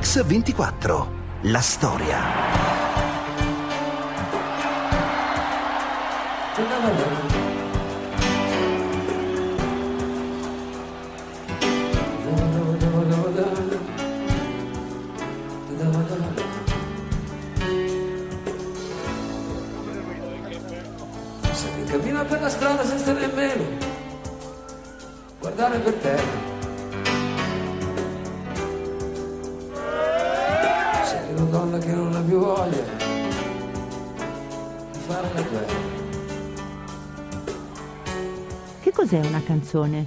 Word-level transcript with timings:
Mix24. 0.00 1.06
La 1.42 1.60
storia. 1.60 2.18
Se 21.52 21.84
cammina 21.84 22.24
per 22.24 22.40
la 22.40 22.48
strada 22.48 22.84
senza 22.86 23.12
nemmeno 23.12 23.64
guardare 25.40 25.78
per 25.78 25.92
terra. 25.94 26.49
Cos'è 39.10 39.26
una 39.26 39.42
canzone? 39.42 40.06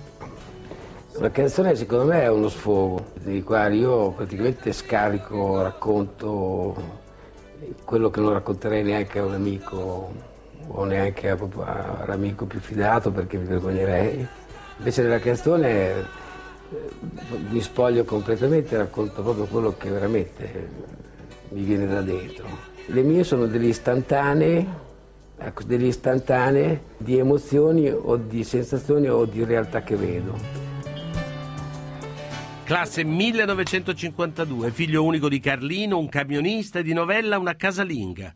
La 1.20 1.30
canzone 1.30 1.75
secondo 1.75 2.05
me 2.05 2.21
è 2.21 2.30
uno 2.30 2.48
sfogo, 2.48 3.12
di 3.16 3.43
quale 3.43 3.76
io 3.76 4.12
praticamente 4.12 4.71
scarico, 4.71 5.62
racconto 5.62 7.02
quello 7.84 8.09
che 8.09 8.21
non 8.21 8.31
racconterei 8.31 8.81
neanche 8.81 9.20
a 9.20 9.26
un 9.26 9.34
amico 9.34 10.12
o 10.67 10.85
neanche 10.85 11.29
a, 11.29 11.38
a, 11.38 12.03
all'amico 12.03 12.45
più 12.45 12.62
fidato 12.62 13.12
perché 13.12 13.38
mi 13.38 13.43
vergognerei. 13.43 14.26
Invece 14.77 15.02
nella 15.02 15.20
canzone 15.20 15.67
eh, 15.70 16.05
mi 17.49 17.59
spoglio 17.59 18.05
completamente 18.05 18.77
racconto 18.77 19.21
proprio 19.21 19.46
quello 19.46 19.76
che 19.77 19.90
veramente 19.90 20.70
mi 21.49 21.63
viene 21.63 21.87
da 21.87 22.01
dentro. 22.01 22.46
Le 22.85 23.01
mie 23.01 23.26
sono 23.26 23.48
delle 23.48 23.68
istantanee, 23.68 24.65
ecco, 25.46 25.63
delle 25.63 25.88
istantanee 25.88 26.84
di 26.98 27.18
emozioni 27.18 27.90
o 27.90 28.16
di 28.18 28.44
sensazioni 28.44 29.08
o 29.08 29.26
di 29.26 29.44
realtà 29.44 29.84
che 29.84 29.96
vedo. 29.96 30.72
Classe 32.63 33.04
1952, 33.04 34.71
figlio 34.71 35.04
unico 35.04 35.27
di 35.27 35.40
Carlino, 35.40 35.98
un 35.98 36.08
camionista 36.08 36.80
e 36.80 36.84
di 36.84 36.94
novella, 36.94 37.38
una 37.38 37.55
casalinga. 37.55 38.34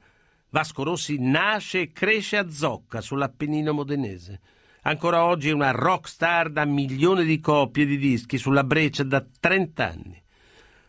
Vasco 0.50 0.84
Rossi 0.84 1.18
nasce 1.18 1.82
e 1.82 1.92
cresce 1.92 2.38
a 2.38 2.50
Zocca, 2.50 3.00
sull'Appennino 3.00 3.72
modenese. 3.72 4.40
Ancora 4.82 5.24
oggi 5.26 5.50
è 5.50 5.54
una 5.54 5.72
rock 5.72 6.08
star 6.08 6.50
da 6.50 6.66
milioni 6.66 7.26
di 7.26 7.40
copie 7.40 7.86
di 7.86 7.98
dischi 7.98 8.38
sulla 8.38 8.64
breccia 8.64 9.04
da 9.04 9.26
30 9.40 9.86
anni. 9.86 10.22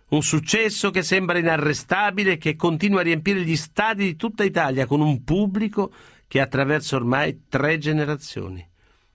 Un 0.09 0.23
successo 0.23 0.91
che 0.91 1.03
sembra 1.03 1.39
inarrestabile 1.39 2.33
e 2.33 2.39
che 2.39 2.57
continua 2.57 3.01
a 3.01 3.03
riempire 3.03 3.43
gli 3.43 3.57
stadi 3.57 4.05
di 4.05 4.17
tutta 4.17 4.43
Italia 4.43 4.87
con 4.87 5.03
un 5.03 5.23
pubblico 5.23 5.93
che 6.27 6.41
attraversa 6.41 6.97
ormai 6.97 7.43
tre 7.49 7.77
generazioni. 7.77 8.67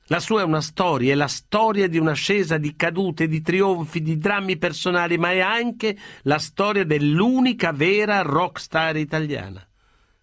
La 0.08 0.20
sua 0.20 0.42
è 0.42 0.44
una 0.44 0.62
storia, 0.62 1.14
è 1.14 1.16
la 1.16 1.28
storia 1.28 1.88
di 1.88 1.98
un'ascesa 1.98 2.58
di 2.58 2.76
cadute, 2.76 3.28
di 3.28 3.42
trionfi, 3.42 4.02
di 4.02 4.18
drammi 4.18 4.58
personali, 4.58 5.18
ma 5.18 5.32
è 5.32 5.40
anche 5.40 5.98
la 6.24 6.38
storia 6.38 6.84
dell'unica 6.84 7.72
vera 7.72 8.22
rock 8.22 8.60
star 8.60 8.98
italiana. 8.98 9.66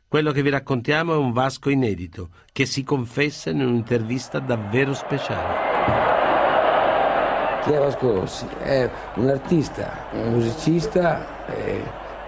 Quello 0.07 0.31
che 0.33 0.43
vi 0.43 0.51
raccontiamo 0.51 1.15
è 1.15 1.17
un 1.17 1.33
Vasco 1.33 1.71
inedito, 1.71 2.31
che 2.53 2.67
si 2.67 2.85
confessa 2.85 3.51
in 3.51 3.61
un'intervista 3.61 4.39
davvero 4.39 4.93
speciale. 4.93 6.20
Chi 7.63 7.73
è 7.73 7.79
Vasco 7.79 8.13
Rossi? 8.13 8.47
È 8.59 8.89
un 9.15 9.29
artista, 9.29 9.91
un 10.13 10.33
musicista 10.33 11.47
eh, 11.47 11.83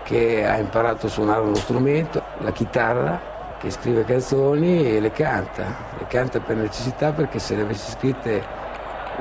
che 0.04 0.46
ha 0.46 0.58
imparato 0.58 1.06
a 1.06 1.08
suonare 1.08 1.40
uno 1.40 1.54
strumento, 1.54 2.22
la 2.38 2.52
chitarra, 2.52 3.20
che 3.58 3.70
scrive 3.70 4.04
canzoni 4.04 4.96
e 4.96 5.00
le 5.00 5.10
canta. 5.10 5.64
Le 5.98 6.06
canta 6.06 6.40
per 6.40 6.56
necessità 6.56 7.12
perché 7.12 7.38
se 7.38 7.54
le 7.56 7.62
avessi 7.62 7.92
scritte 7.92 8.42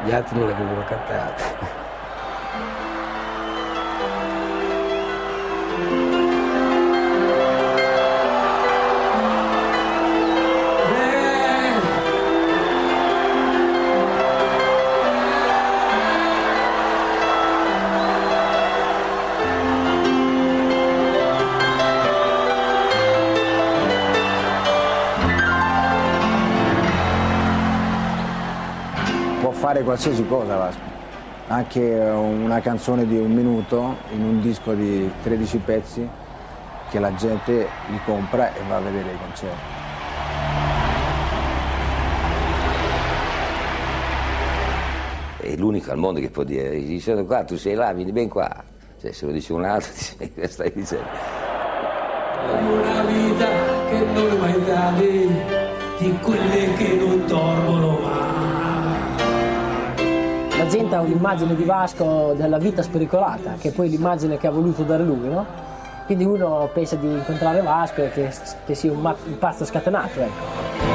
gli 0.04 0.12
altri 0.12 0.38
non 0.38 0.48
le 0.48 0.54
avrebbero 0.54 0.84
cantate. 0.84 1.81
Fare 29.82 29.84
qualsiasi 29.84 30.26
cosa 30.28 30.56
Vasco, 30.56 30.80
anche 31.48 31.80
una 31.80 32.60
canzone 32.60 33.06
di 33.06 33.18
un 33.18 33.32
minuto 33.32 33.98
in 34.14 34.24
un 34.24 34.42
disco 34.42 34.74
di 34.74 35.10
13 35.24 35.58
pezzi 35.58 36.08
che 36.90 37.00
la 37.00 37.14
gente 37.16 37.68
li 37.88 38.00
compra 38.06 38.54
e 38.54 38.60
va 38.68 38.78
a 38.78 38.80
vedere 38.80 39.12
i 39.12 39.18
concerti. 39.18 39.80
È 45.38 45.56
l'unico 45.56 45.92
al 45.92 45.98
mondo 45.98 46.20
che 46.20 46.30
può 46.30 46.44
dire, 46.44 47.00
sono 47.00 47.26
qua, 47.26 47.44
tu 47.44 47.58
sei 47.58 47.74
là, 47.74 47.92
vieni 47.94 48.12
ben 48.12 48.30
qua. 48.30 48.50
Cioè, 49.00 49.12
se 49.12 49.26
lo 49.26 49.32
dice 49.32 49.54
un 49.54 49.66
altro, 49.66 49.92
ti 50.18 50.32
stai 50.48 50.72
dicendo. 50.74 51.08
Una 52.60 53.04
vita 53.04 53.48
che 53.90 54.06
non 54.14 54.38
mai 54.38 54.64
davi, 54.66 55.30
di 55.98 56.20
quelle 56.22 56.74
che 56.76 56.96
non 56.96 57.26
dormono 57.26 58.00
mai. 58.00 58.11
Ha 60.74 61.02
un'immagine 61.02 61.54
di 61.54 61.64
Vasco 61.64 62.34
della 62.36 62.58
vita 62.58 62.82
spericolata, 62.82 63.56
che 63.60 63.70
è 63.70 63.72
poi 63.74 63.90
l'immagine 63.90 64.38
che 64.38 64.48
ha 64.48 64.52
voluto 64.52 64.84
dare 64.84 65.04
lui, 65.04 65.28
no? 65.28 65.46
Quindi 66.06 66.24
uno 66.24 66.70
pensa 66.74 66.96
di 66.96 67.08
incontrare 67.08 67.62
Vasco 67.62 68.02
e 68.02 68.10
che, 68.10 68.32
che 68.66 68.74
sia 68.74 68.92
un, 68.92 69.02
ma- 69.02 69.16
un 69.26 69.38
pazzo 69.38 69.66
scatenato, 69.66 70.20
ecco. 70.22 70.91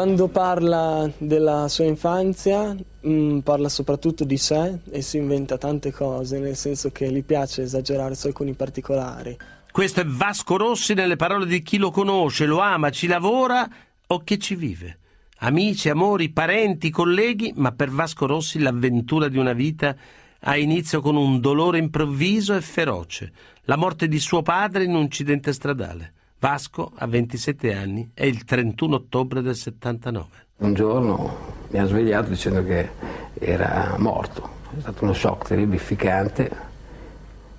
Quando 0.00 0.28
parla 0.28 1.12
della 1.18 1.68
sua 1.68 1.84
infanzia 1.84 2.74
mh, 3.02 3.40
parla 3.40 3.68
soprattutto 3.68 4.24
di 4.24 4.38
sé 4.38 4.78
e 4.90 5.02
si 5.02 5.18
inventa 5.18 5.58
tante 5.58 5.92
cose, 5.92 6.38
nel 6.38 6.56
senso 6.56 6.90
che 6.90 7.12
gli 7.12 7.22
piace 7.22 7.60
esagerare 7.60 8.14
su 8.14 8.26
alcuni 8.28 8.54
particolari. 8.54 9.36
Questo 9.70 10.00
è 10.00 10.06
Vasco 10.06 10.56
Rossi 10.56 10.94
nelle 10.94 11.16
parole 11.16 11.44
di 11.44 11.60
chi 11.60 11.76
lo 11.76 11.90
conosce, 11.90 12.46
lo 12.46 12.60
ama, 12.60 12.88
ci 12.88 13.08
lavora 13.08 13.68
o 14.06 14.22
che 14.24 14.38
ci 14.38 14.54
vive. 14.54 15.00
Amici, 15.40 15.90
amori, 15.90 16.30
parenti, 16.30 16.88
colleghi, 16.88 17.52
ma 17.56 17.72
per 17.72 17.90
Vasco 17.90 18.24
Rossi 18.24 18.58
l'avventura 18.58 19.28
di 19.28 19.36
una 19.36 19.52
vita 19.52 19.94
ha 20.40 20.56
inizio 20.56 21.02
con 21.02 21.14
un 21.14 21.40
dolore 21.40 21.76
improvviso 21.76 22.54
e 22.54 22.62
feroce, 22.62 23.32
la 23.64 23.76
morte 23.76 24.08
di 24.08 24.18
suo 24.18 24.40
padre 24.40 24.84
in 24.84 24.94
un 24.94 25.02
incidente 25.02 25.52
stradale. 25.52 26.14
Vasco 26.40 26.90
ha 26.94 27.06
27 27.06 27.74
anni, 27.74 28.12
è 28.14 28.24
il 28.24 28.44
31 28.44 28.94
ottobre 28.94 29.42
del 29.42 29.54
79. 29.54 30.26
Un 30.60 30.72
giorno 30.72 31.36
mi 31.68 31.78
hanno 31.78 31.88
svegliato 31.88 32.30
dicendo 32.30 32.64
che 32.64 32.88
era 33.34 33.96
morto, 33.98 34.48
è 34.74 34.80
stato 34.80 35.04
uno 35.04 35.12
shock 35.12 35.48
terrificante, 35.48 36.50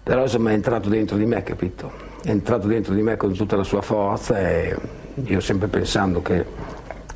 però 0.02 0.24
insomma 0.24 0.50
è 0.50 0.54
entrato 0.54 0.90
dentro 0.90 1.16
di 1.16 1.26
me, 1.26 1.44
capito? 1.44 1.92
È 2.24 2.32
entrato 2.32 2.66
dentro 2.66 2.96
di 2.96 3.04
me 3.04 3.18
con 3.18 3.34
tutta 3.34 3.56
la 3.56 3.64
sua 3.64 3.84
forza 3.84 4.40
e 4.40 4.76
io 5.14 5.40
sempre 5.42 5.68
pensando 5.68 6.24
che 6.24 6.44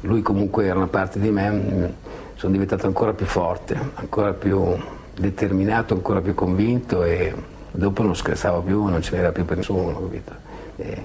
lui 0.02 0.22
comunque 0.22 0.66
era 0.66 0.78
una 0.78 0.88
parte 0.88 1.20
di 1.20 1.32
me, 1.32 1.96
sono 2.36 2.52
diventato 2.52 2.86
ancora 2.86 3.14
più 3.14 3.26
forte, 3.26 3.76
ancora 3.96 4.34
più 4.34 4.78
determinato, 5.16 5.96
ancora 5.96 6.22
più 6.22 6.36
convinto 6.36 7.02
e 7.04 7.34
dopo 7.72 8.04
non 8.04 8.16
scherzavo 8.16 8.62
più, 8.62 8.86
non 8.86 9.02
ce 9.02 9.16
n'era 9.16 9.32
più 9.32 9.46
per 9.46 9.58
nessuno, 9.58 10.00
capito? 10.00 10.32
E 10.76 11.02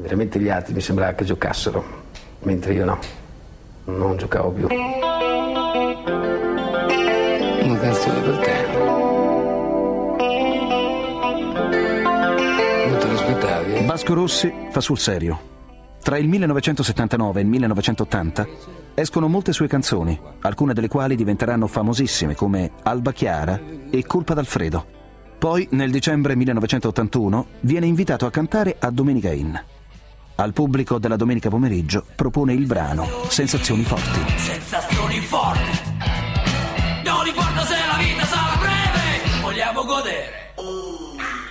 veramente 0.00 0.38
gli 0.40 0.48
altri 0.48 0.74
mi 0.74 0.80
sembrava 0.80 1.12
che 1.12 1.24
giocassero, 1.24 1.84
mentre 2.40 2.72
io 2.72 2.84
no, 2.84 2.98
non 3.84 4.16
giocavo 4.16 4.50
più. 4.50 4.66
Una 7.62 7.78
canzone 7.78 8.20
per 8.20 8.38
te. 8.38 8.66
Non 12.88 12.98
te 12.98 13.06
l'aspettavi? 13.06 13.84
Vasco 13.84 14.14
Rossi 14.14 14.52
fa 14.70 14.80
sul 14.80 14.98
serio. 14.98 15.48
Tra 16.02 16.16
il 16.16 16.28
1979 16.28 17.38
e 17.38 17.42
il 17.42 17.48
1980 17.48 18.46
escono 18.94 19.28
molte 19.28 19.52
sue 19.52 19.68
canzoni, 19.68 20.18
alcune 20.40 20.72
delle 20.72 20.88
quali 20.88 21.14
diventeranno 21.14 21.66
famosissime 21.66 22.34
come 22.34 22.72
Alba 22.82 23.12
Chiara 23.12 23.60
e 23.90 24.04
Colpa 24.06 24.34
d'Alfredo. 24.34 24.98
Poi, 25.38 25.68
nel 25.72 25.90
dicembre 25.90 26.34
1981, 26.36 27.46
viene 27.60 27.86
invitato 27.86 28.26
a 28.26 28.30
cantare 28.30 28.76
a 28.78 28.90
Domenica 28.90 29.32
Inn. 29.32 29.54
Al 30.40 30.54
pubblico 30.54 30.98
della 30.98 31.16
domenica 31.16 31.50
pomeriggio 31.50 32.02
propone 32.16 32.54
il 32.54 32.64
brano 32.64 33.06
Sensazioni 33.28 33.82
forti. 33.82 34.20
Sensazioni 34.38 35.20
forti. 35.20 35.60
Non 37.04 37.26
importa 37.26 37.60
se 37.60 37.74
la 37.74 37.98
vita 37.98 38.24
sarà 38.24 38.56
breve, 38.56 39.42
vogliamo 39.42 39.84
godere. 39.84 40.54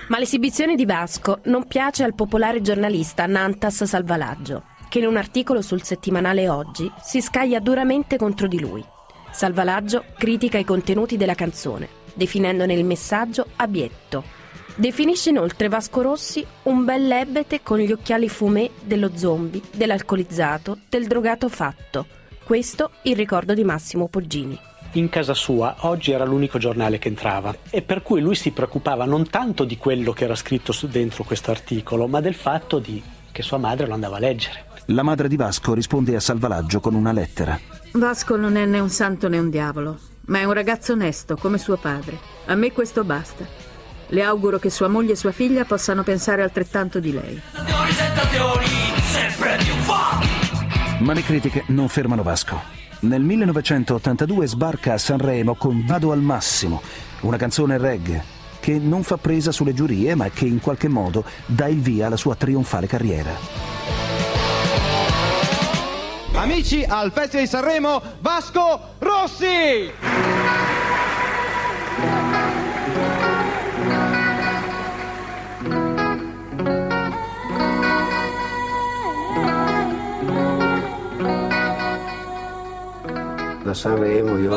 Ma 0.08 0.18
l'esibizione 0.18 0.74
di 0.74 0.86
Vasco 0.86 1.38
non 1.44 1.68
piace 1.68 2.02
al 2.02 2.16
popolare 2.16 2.62
giornalista 2.62 3.26
Nantas 3.26 3.84
Salvalaggio, 3.84 4.64
che 4.88 4.98
in 4.98 5.06
un 5.06 5.16
articolo 5.16 5.62
sul 5.62 5.84
settimanale 5.84 6.48
Oggi 6.48 6.90
si 7.00 7.20
scaglia 7.20 7.60
duramente 7.60 8.16
contro 8.16 8.48
di 8.48 8.58
lui. 8.58 8.84
Salvalaggio 9.30 10.06
critica 10.18 10.58
i 10.58 10.64
contenuti 10.64 11.16
della 11.16 11.36
canzone, 11.36 11.88
definendone 12.12 12.72
il 12.72 12.84
messaggio 12.84 13.46
abietto 13.54 14.39
Definisce 14.74 15.30
inoltre 15.30 15.68
Vasco 15.68 16.02
Rossi 16.02 16.44
un 16.64 16.84
bel 16.84 17.06
lebete 17.06 17.60
con 17.62 17.78
gli 17.78 17.92
occhiali 17.92 18.28
fumé 18.28 18.70
dello 18.82 19.10
zombie, 19.14 19.60
dell'alcolizzato, 19.72 20.78
del 20.88 21.06
drogato 21.06 21.48
fatto. 21.48 22.06
Questo 22.42 22.90
il 23.02 23.16
ricordo 23.16 23.54
di 23.54 23.64
Massimo 23.64 24.08
Poggini. 24.08 24.58
In 24.92 25.08
casa 25.08 25.34
sua 25.34 25.76
oggi 25.80 26.10
era 26.10 26.24
l'unico 26.24 26.58
giornale 26.58 26.98
che 26.98 27.08
entrava 27.08 27.54
e 27.70 27.80
per 27.82 28.02
cui 28.02 28.20
lui 28.20 28.34
si 28.34 28.50
preoccupava 28.50 29.04
non 29.04 29.28
tanto 29.28 29.64
di 29.64 29.76
quello 29.76 30.12
che 30.12 30.24
era 30.24 30.34
scritto 30.34 30.74
dentro 30.88 31.22
questo 31.22 31.52
articolo, 31.52 32.08
ma 32.08 32.20
del 32.20 32.34
fatto 32.34 32.78
di 32.80 33.00
che 33.30 33.42
sua 33.42 33.58
madre 33.58 33.86
lo 33.86 33.94
andava 33.94 34.16
a 34.16 34.20
leggere. 34.20 34.64
La 34.86 35.04
madre 35.04 35.28
di 35.28 35.36
Vasco 35.36 35.74
risponde 35.74 36.16
a 36.16 36.20
Salvalaggio 36.20 36.80
con 36.80 36.94
una 36.94 37.12
lettera. 37.12 37.58
Vasco 37.92 38.34
non 38.36 38.56
è 38.56 38.64
né 38.64 38.80
un 38.80 38.90
santo 38.90 39.28
né 39.28 39.38
un 39.38 39.50
diavolo, 39.50 39.96
ma 40.26 40.40
è 40.40 40.44
un 40.44 40.52
ragazzo 40.52 40.92
onesto 40.94 41.36
come 41.36 41.58
suo 41.58 41.76
padre. 41.76 42.18
A 42.46 42.54
me 42.56 42.72
questo 42.72 43.04
basta. 43.04 43.59
Le 44.12 44.22
auguro 44.22 44.58
che 44.58 44.70
sua 44.70 44.88
moglie 44.88 45.12
e 45.12 45.16
sua 45.16 45.30
figlia 45.30 45.64
possano 45.64 46.02
pensare 46.02 46.42
altrettanto 46.42 46.98
di 46.98 47.12
lei. 47.12 47.40
Ma 50.98 51.12
le 51.12 51.22
critiche 51.22 51.64
non 51.68 51.88
fermano 51.88 52.22
Vasco. 52.22 52.60
Nel 53.00 53.22
1982 53.22 54.46
sbarca 54.46 54.94
a 54.94 54.98
Sanremo 54.98 55.54
con 55.54 55.84
Vado 55.86 56.12
al 56.12 56.20
massimo, 56.20 56.82
una 57.20 57.36
canzone 57.36 57.78
reggae 57.78 58.38
che 58.60 58.78
non 58.78 59.02
fa 59.02 59.16
presa 59.16 59.52
sulle 59.52 59.72
giurie 59.72 60.14
ma 60.14 60.28
che 60.28 60.44
in 60.44 60.60
qualche 60.60 60.88
modo 60.88 61.24
dà 61.46 61.66
il 61.66 61.80
via 61.80 62.06
alla 62.06 62.16
sua 62.16 62.34
trionfale 62.34 62.86
carriera. 62.86 63.30
Amici 66.34 66.84
al 66.86 67.10
Festival 67.12 67.44
di 67.44 67.50
Sanremo, 67.50 68.02
Vasco 68.20 68.80
Rossi! 68.98 69.92
Da 83.70 83.74
Sanremo 83.74 84.36
io, 84.36 84.56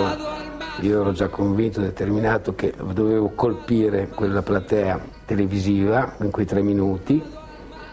io 0.81 1.01
ero 1.01 1.11
già 1.11 1.27
convinto 1.27 1.79
determinato 1.79 2.55
che 2.55 2.73
dovevo 2.93 3.29
colpire 3.35 4.07
quella 4.07 4.41
platea 4.41 4.99
televisiva 5.25 6.15
in 6.21 6.31
quei 6.31 6.45
tre 6.45 6.63
minuti, 6.63 7.21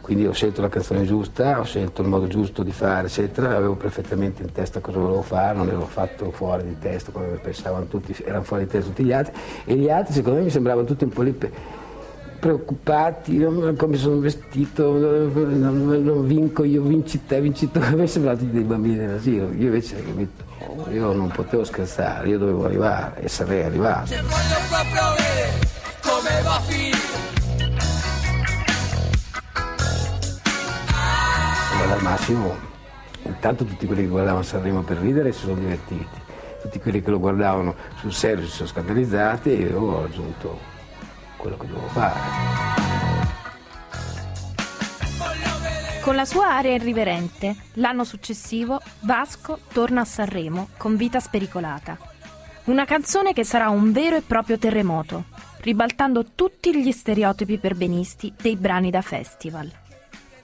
quindi 0.01 0.27
ho 0.27 0.33
scelto 0.33 0.63
la 0.63 0.71
canzone 0.71 1.05
giusta, 1.05 1.61
ho 1.61 1.65
scelto 1.65 2.01
il 2.01 2.09
modo 2.09 2.27
giusto 2.27 2.63
di 2.63 2.73
fare, 2.73 3.09
eccetera, 3.09 3.55
avevo 3.55 3.75
perfettamente 3.75 4.43
in 4.43 4.53
testa 4.53 4.81
cosa 4.81 4.99
volevo 4.99 5.23
fare, 5.23 5.57
non 5.57 5.69
ero 5.69 5.85
fatto 5.85 6.31
fuori 6.31 6.65
di 6.65 6.79
testa 6.79 7.13
come 7.13 7.27
pensavano 7.43 7.85
tutti, 7.85 8.17
erano 8.25 8.43
fuori 8.43 8.65
di 8.65 8.71
testa 8.71 8.89
tutti 8.89 9.05
gli 9.05 9.13
altri, 9.13 9.35
e 9.67 9.75
gli 9.75 9.91
altri 9.91 10.15
secondo 10.15 10.39
me 10.39 10.45
mi 10.45 10.51
sembravano 10.51 10.87
tutti 10.87 11.05
un 11.05 11.11
po' 11.11 11.23
lì 11.23 11.33
preoccupati, 12.41 13.39
come 13.77 13.97
sono 13.97 14.19
vestito, 14.19 14.93
non, 14.93 16.27
vinco 16.27 16.65
io, 16.65 16.83
vinci 16.83 17.25
te, 17.27 17.41
vinci 17.41 17.71
tu, 17.71 17.81
sembrano 18.07 18.39
tutti 18.39 18.51
dei 18.51 18.65
bambini 18.65 18.97
dell'asilo, 18.97 19.53
io 19.53 19.67
invece 19.67 20.03
capito, 20.03 20.43
io 20.91 21.13
non 21.13 21.29
potevo 21.29 21.63
scherzare, 21.63 22.29
io 22.29 22.39
dovevo 22.39 22.65
arrivare 22.65 23.21
e 23.21 23.29
sarei 23.29 23.63
arrivato. 23.63 24.07
Cioè, 24.07 24.23
voglio 24.23 24.57
proprio 24.69 25.03
vedere 25.17 25.69
come 26.01 26.43
va 26.43 26.55
a 26.55 26.61
finire. 26.61 26.99
Al 31.91 32.03
massimo, 32.03 32.57
intanto 33.25 33.65
tutti 33.65 33.85
quelli 33.85 34.03
che 34.03 34.09
guardavano 34.09 34.43
Sanremo 34.43 34.83
per 34.83 34.99
ridere 34.99 35.33
si 35.33 35.41
sono 35.41 35.55
divertiti, 35.55 36.21
tutti 36.63 36.79
quelli 36.79 37.03
che 37.03 37.11
lo 37.11 37.19
guardavano 37.19 37.75
sul 37.99 38.13
serio 38.13 38.47
si 38.47 38.53
sono 38.53 38.69
scandalizzati 38.69 39.51
e 39.51 39.55
io 39.57 39.81
ho 39.81 40.05
aggiunto 40.05 40.70
quello 41.41 41.57
che 41.57 41.67
dovevo 41.67 41.89
fare. 41.89 42.19
Con 46.03 46.15
la 46.15 46.25
sua 46.25 46.55
area 46.55 46.75
irriverente, 46.75 47.55
l'anno 47.75 48.05
successivo 48.05 48.81
Vasco 49.01 49.59
torna 49.73 50.03
a 50.03 50.05
Sanremo 50.05 50.69
con 50.77 50.97
Vita 50.97 51.21
spericolata. 51.21 51.99
Una 52.65 52.85
canzone 52.85 53.33
che 53.33 53.45
sarà 53.45 53.69
un 53.69 53.93
vero 53.93 54.17
e 54.17 54.23
proprio 54.23 54.59
terremoto, 54.59 55.25
ribaltando 55.61 56.25
tutti 56.35 56.75
gli 56.75 56.91
stereotipi 56.91 57.59
perbenisti 57.59 58.33
dei 58.41 58.57
brani 58.57 58.91
da 58.91 59.03
festival. 59.03 59.71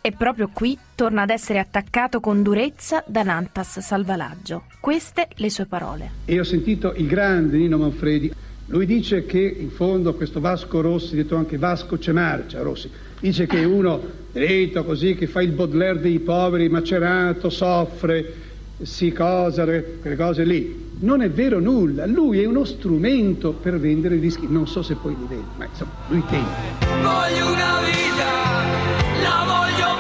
E 0.01 0.13
proprio 0.13 0.51
qui 0.53 0.79
torna 0.95 1.23
ad 1.23 1.31
essere 1.31 1.59
attaccato 1.59 2.21
con 2.21 2.43
durezza 2.43 3.03
da 3.07 3.23
Nantas 3.23 3.81
Salvalaggio. 3.81 4.65
Queste 4.79 5.29
le 5.35 5.51
sue 5.51 5.67
parole. 5.67 6.11
E 6.27 6.39
ho 6.39 6.45
sentito 6.45 6.93
il 6.95 7.07
grande 7.07 7.57
Nino 7.57 7.79
Manfredi 7.79 8.33
lui 8.67 8.87
dice 8.87 9.27
che 9.27 9.39
in 9.39 9.71
fondo 9.71 10.15
questo 10.15 10.41
Vasco 10.41 10.81
Rossi, 10.81 11.15
detto 11.15 11.37
anche 11.37 11.57
Vasco 11.57 11.99
Cemarcia 11.99 12.63
Rossi, 12.63 12.91
dice 13.21 13.47
che 13.47 13.65
uno 13.65 14.01
dritto 14.33 14.85
così 14.85 15.15
che 15.15 15.27
fa 15.27 15.41
il 15.41 15.53
Baudelaire 15.53 16.01
dei 16.01 16.19
poveri, 16.19 16.69
macerato, 16.69 17.49
soffre, 17.49 18.33
si 18.83 19.13
cosa, 19.13 19.65
quelle 19.65 20.17
cose 20.17 20.45
lì. 20.45 20.85
Non 20.99 21.23
è 21.23 21.31
vero 21.31 21.61
nulla, 21.61 22.07
lui 22.07 22.41
è 22.41 22.47
uno 22.47 22.65
strumento 22.65 23.53
per 23.53 23.79
vendere 23.79 24.19
dischi, 24.19 24.47
non 24.49 24.67
so 24.67 24.83
se 24.83 24.95
poi 24.95 25.15
li 25.17 25.27
vende, 25.29 25.47
ma 25.57 25.67
insomma 25.67 25.93
lui 26.09 26.23
tenta. 26.29 26.85
Voglio 27.03 27.53
una 27.53 27.81
vita, 27.85 29.23
la 29.23 29.45
voglio 29.47 29.96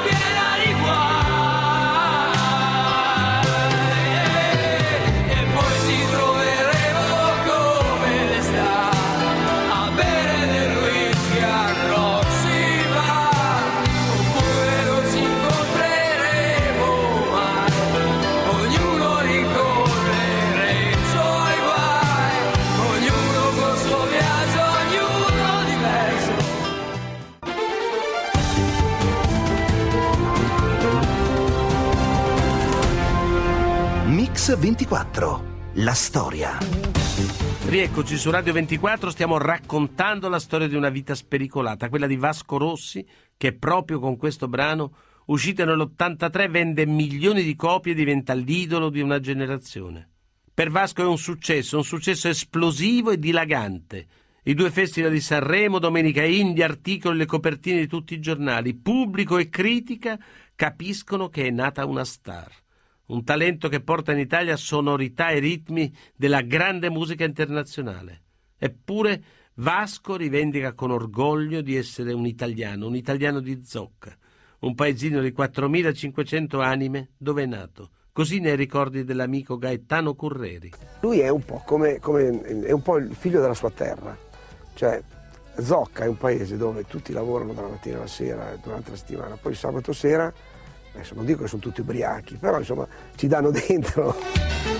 24, 34.54 35.72
La 35.74 35.92
storia. 35.92 36.56
Rieccoci 37.66 38.16
su 38.16 38.30
Radio 38.30 38.52
24, 38.52 39.10
stiamo 39.10 39.38
raccontando 39.38 40.28
la 40.28 40.38
storia 40.38 40.68
di 40.68 40.76
una 40.76 40.88
vita 40.88 41.16
spericolata, 41.16 41.88
quella 41.88 42.06
di 42.06 42.16
Vasco 42.16 42.56
Rossi, 42.56 43.04
che 43.36 43.54
proprio 43.54 43.98
con 43.98 44.16
questo 44.16 44.46
brano, 44.46 44.92
uscito 45.26 45.64
nell'83, 45.64 46.48
vende 46.48 46.86
milioni 46.86 47.42
di 47.42 47.56
copie 47.56 47.90
e 47.90 47.96
diventa 47.96 48.34
l'idolo 48.34 48.88
di 48.88 49.00
una 49.00 49.18
generazione. 49.18 50.10
Per 50.54 50.70
Vasco 50.70 51.02
è 51.02 51.06
un 51.06 51.18
successo, 51.18 51.78
un 51.78 51.84
successo 51.84 52.28
esplosivo 52.28 53.10
e 53.10 53.18
dilagante. 53.18 54.06
I 54.44 54.54
due 54.54 54.70
festival 54.70 55.10
di 55.10 55.20
Sanremo, 55.20 55.80
Domenica 55.80 56.22
India, 56.22 56.66
articoli 56.66 57.18
le 57.18 57.26
copertine 57.26 57.80
di 57.80 57.88
tutti 57.88 58.14
i 58.14 58.20
giornali, 58.20 58.74
pubblico 58.74 59.38
e 59.38 59.48
critica 59.48 60.16
capiscono 60.54 61.28
che 61.30 61.46
è 61.46 61.50
nata 61.50 61.84
una 61.84 62.04
star 62.04 62.64
un 63.06 63.24
talento 63.24 63.68
che 63.68 63.80
porta 63.80 64.12
in 64.12 64.18
Italia 64.18 64.56
sonorità 64.56 65.28
e 65.28 65.38
ritmi 65.38 65.92
della 66.14 66.40
grande 66.42 66.90
musica 66.90 67.24
internazionale. 67.24 68.22
Eppure 68.58 69.22
Vasco 69.54 70.16
rivendica 70.16 70.74
con 70.74 70.90
orgoglio 70.90 71.62
di 71.62 71.76
essere 71.76 72.12
un 72.12 72.26
italiano, 72.26 72.86
un 72.86 72.96
italiano 72.96 73.40
di 73.40 73.62
Zocca, 73.64 74.14
un 74.60 74.74
paesino 74.74 75.20
di 75.20 75.32
4.500 75.36 76.60
anime 76.60 77.10
dove 77.16 77.44
è 77.44 77.46
nato. 77.46 77.90
Così 78.12 78.40
nei 78.40 78.56
ricordi 78.56 79.04
dell'amico 79.04 79.58
Gaetano 79.58 80.14
Curreri. 80.14 80.72
Lui 81.00 81.20
è 81.20 81.28
un 81.28 81.44
po' 81.44 81.62
come, 81.64 81.98
come 82.00 82.40
è 82.42 82.72
un 82.72 82.82
po' 82.82 82.96
il 82.96 83.14
figlio 83.14 83.40
della 83.40 83.54
sua 83.54 83.70
terra, 83.70 84.16
cioè 84.74 85.02
Zocca 85.58 86.04
è 86.04 86.08
un 86.08 86.16
paese 86.16 86.56
dove 86.56 86.84
tutti 86.84 87.12
lavorano 87.12 87.52
dalla 87.52 87.68
mattina 87.68 87.96
alla 87.96 88.06
sera 88.06 88.58
durante 88.62 88.90
la 88.90 88.96
settimana, 88.96 89.36
poi 89.36 89.54
sabato 89.54 89.92
sera 89.92 90.32
adesso 90.96 91.14
non 91.14 91.24
dico 91.24 91.42
che 91.42 91.48
sono 91.48 91.62
tutti 91.62 91.80
ubriachi, 91.80 92.36
però 92.36 92.58
insomma 92.58 92.86
ci 93.14 93.26
danno 93.26 93.50
dentro. 93.50 94.75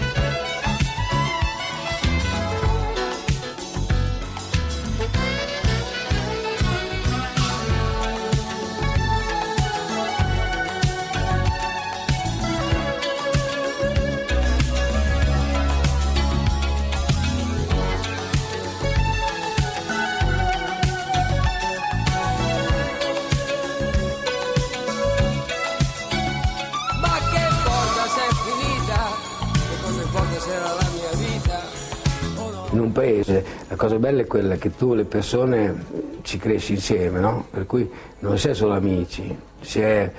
La 33.69 33.77
cosa 33.77 33.99
bella 33.99 34.23
è 34.23 34.27
quella 34.27 34.57
che 34.57 34.77
tu 34.77 34.95
le 34.95 35.05
persone 35.05 35.85
ci 36.23 36.39
cresci 36.39 36.75
insieme, 36.75 37.19
no? 37.19 37.47
Per 37.51 37.67
cui 37.67 37.91
non 38.21 38.35
è 38.35 38.55
solo 38.55 38.75
amici, 38.75 39.37
si 39.61 39.81
è, 39.81 40.11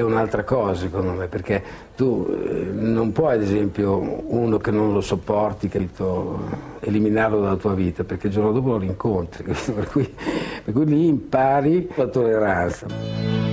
un'altra 0.00 0.44
cosa 0.44 0.74
secondo 0.74 1.12
me, 1.12 1.26
perché 1.26 1.62
tu 1.96 2.28
eh, 2.30 2.66
non 2.70 3.12
puoi 3.12 3.34
ad 3.34 3.42
esempio 3.42 4.24
uno 4.26 4.58
che 4.58 4.70
non 4.70 4.92
lo 4.92 5.00
sopporti, 5.00 5.68
capito, 5.68 6.40
eliminarlo 6.80 7.40
dalla 7.40 7.56
tua 7.56 7.74
vita, 7.74 8.04
perché 8.04 8.26
il 8.26 8.34
giorno 8.34 8.52
dopo 8.52 8.68
lo 8.68 8.78
rincontri? 8.78 9.44
Per, 9.78 9.88
cui, 9.88 10.14
per 10.64 10.74
cui 10.74 10.84
lì 10.84 11.06
impari 11.06 11.88
la 11.94 12.06
tolleranza. 12.08 13.47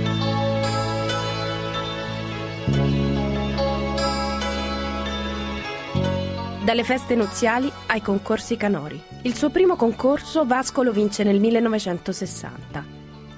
Dalle 6.66 6.82
feste 6.82 7.14
nuziali 7.14 7.70
ai 7.86 8.02
concorsi 8.02 8.56
canori. 8.56 9.00
Il 9.22 9.36
suo 9.36 9.50
primo 9.50 9.76
concorso 9.76 10.44
Vasco 10.44 10.82
lo 10.82 10.90
vince 10.90 11.22
nel 11.22 11.38
1960. 11.38 12.84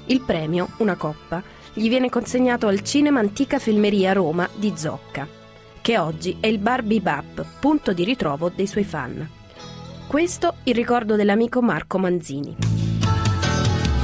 Il 0.06 0.23
premio, 0.23 0.70
una 0.78 0.97
coppa, 0.97 1.42
gli 1.75 1.90
viene 1.90 2.08
consegnato 2.08 2.68
al 2.68 2.80
Cinema 2.80 3.20
Antica 3.20 3.58
Filmeria 3.58 4.14
Roma 4.14 4.49
di 4.54 4.73
Zocca, 4.75 5.28
che 5.82 5.99
oggi 5.99 6.38
è 6.40 6.47
il 6.47 6.56
bar 6.56 6.82
Bebop, 6.82 7.44
punto 7.61 7.92
di 7.92 8.02
ritrovo 8.02 8.49
dei 8.49 8.66
suoi 8.66 8.85
fan. 8.85 9.28
Questo 10.06 10.54
il 10.62 10.75
ricordo 10.75 11.14
dell'amico 11.14 11.61
Marco 11.61 11.99
Manzini. 11.99 12.56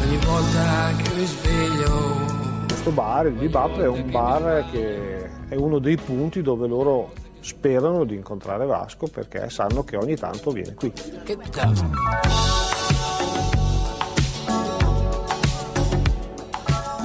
Ogni 0.05 0.19
volta 0.19 0.93
che 1.03 1.15
mi 1.15 1.25
sveglio 1.25 2.67
Questo 2.67 2.91
bar, 2.91 3.29
il 3.29 3.33
Bebop, 3.33 3.81
è 3.81 3.89
un 3.89 4.11
bar 4.11 4.67
che 4.71 5.31
è 5.49 5.55
uno 5.55 5.79
dei 5.79 5.97
punti 5.97 6.43
dove 6.43 6.69
loro 6.69 7.23
sperano 7.45 8.05
di 8.05 8.15
incontrare 8.15 8.65
Vasco 8.65 9.07
perché 9.07 9.51
sanno 9.51 9.85
che 9.85 9.97
ogni 9.97 10.17
tanto 10.17 10.51
viene 10.51 10.73
qui. 10.75 10.91
Che 10.91 11.37
cazzo? 11.51 11.91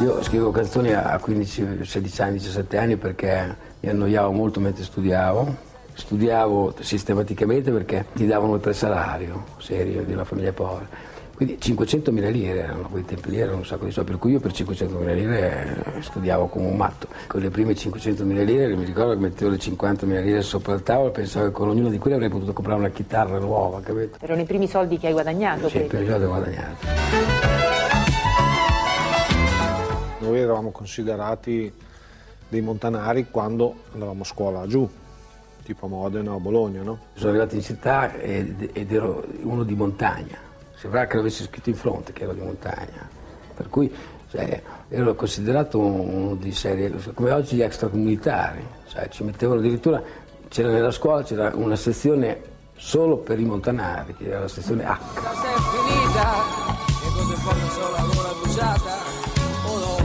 Io 0.02 0.24
scrivo 0.24 0.50
canzoni 0.52 0.94
a 0.94 1.20
15, 1.20 1.84
16 1.84 2.22
anni, 2.22 2.38
17 2.38 2.78
anni 2.78 2.96
perché 2.96 3.54
mi 3.82 3.90
annoiavo 3.90 4.32
molto 4.32 4.62
mentre 4.62 4.86
studiavo. 4.86 5.68
Studiavo 5.92 6.76
sistematicamente 6.80 7.70
perché 7.72 8.06
ti 8.14 8.26
davano 8.26 8.54
il 8.54 8.62
presalario 8.62 9.44
serio 9.58 10.04
di 10.04 10.14
una 10.14 10.24
famiglia 10.24 10.54
povera. 10.54 10.88
Quindi 11.40 11.58
500.000 11.58 12.32
lire 12.32 12.60
erano, 12.64 12.90
quei 12.90 13.06
tempi 13.06 13.30
lì 13.30 13.40
erano 13.40 13.60
un 13.60 13.66
sacco 13.66 13.86
di 13.86 13.92
soldi, 13.92 14.12
per 14.12 14.20
cui 14.20 14.32
io 14.32 14.42
per 14.42 14.52
500.000 14.52 15.14
lire 15.14 15.84
eh, 15.96 16.02
studiavo 16.02 16.48
come 16.48 16.68
un 16.68 16.76
matto. 16.76 17.08
Con 17.28 17.40
le 17.40 17.50
prime 17.50 17.72
500.000 17.72 18.44
lire 18.44 18.76
mi 18.76 18.84
ricordo 18.84 19.14
che 19.14 19.20
mettevo 19.20 19.52
le 19.52 19.56
50.000 19.56 20.22
lire 20.22 20.42
sopra 20.42 20.74
il 20.74 20.84
tavolo 20.84 21.08
e 21.08 21.12
pensavo 21.12 21.46
che 21.46 21.52
con 21.54 21.70
ognuna 21.70 21.88
di 21.88 21.98
quelle 21.98 22.18
avrei 22.18 22.30
potuto 22.30 22.52
comprare 22.52 22.80
una 22.80 22.90
chitarra 22.90 23.40
nuova, 23.40 23.80
capito? 23.80 24.18
Erano 24.20 24.42
i 24.42 24.44
primi 24.44 24.68
soldi 24.68 24.98
che 24.98 25.08
hai 25.08 25.14
guadagnato? 25.14 25.70
Sì, 25.70 25.78
i 25.78 25.84
primi 25.86 26.08
soldi 26.10 26.26
che 26.26 26.30
ho 26.30 26.36
guadagnato. 26.36 26.88
Noi 30.20 30.40
eravamo 30.40 30.72
considerati 30.72 31.72
dei 32.50 32.60
montanari 32.60 33.28
quando 33.32 33.76
andavamo 33.94 34.24
a 34.24 34.26
scuola 34.26 34.68
giù, 34.68 34.90
tipo 35.64 35.86
a 35.86 35.88
Modena 35.88 36.34
o 36.34 36.36
a 36.36 36.40
Bologna, 36.40 36.82
no? 36.82 37.00
Sono 37.14 37.30
arrivato 37.30 37.56
in 37.56 37.62
città 37.62 38.14
ed, 38.16 38.72
ed 38.74 38.92
ero 38.92 39.24
uno 39.44 39.64
di 39.64 39.74
montagna. 39.74 40.49
Sembrava 40.80 41.08
che 41.08 41.18
l'avessi 41.18 41.44
scritto 41.44 41.70
in 41.70 41.76
fronte 41.76 42.14
che 42.14 42.24
ero 42.24 42.32
di 42.32 42.40
montagna. 42.40 43.10
Per 43.54 43.68
cui 43.68 43.94
cioè, 44.32 44.62
ero 44.88 45.14
considerato 45.14 45.78
uno 45.78 46.36
di 46.36 46.54
serie, 46.54 46.90
come 47.14 47.32
oggi 47.32 47.58
gli 47.58 47.62
extracomunitari. 47.62 48.66
Cioè, 48.88 49.10
ci 49.10 49.26
mettevano 49.26 49.60
addirittura, 49.60 50.02
c'era 50.48 50.70
nella 50.70 50.92
scuola 50.92 51.24
c'era 51.24 51.52
una 51.54 51.76
sezione 51.76 52.42
solo 52.78 53.18
per 53.18 53.42
i 53.42 53.44
montanari, 53.44 54.16
che 54.16 54.30
era 54.30 54.40
la 54.40 54.48
sezione 54.48 54.86
H. 54.86 54.88
La 54.88 54.96
è 54.96 55.58
finita 55.58 56.44
e 56.88 57.12
cose 57.14 57.36
fanno 57.36 57.70
solo 57.70 57.92
la 57.92 58.08
gola 58.14 58.34
bruciata 58.42 58.98
oh 59.66 59.80
no 59.80 59.98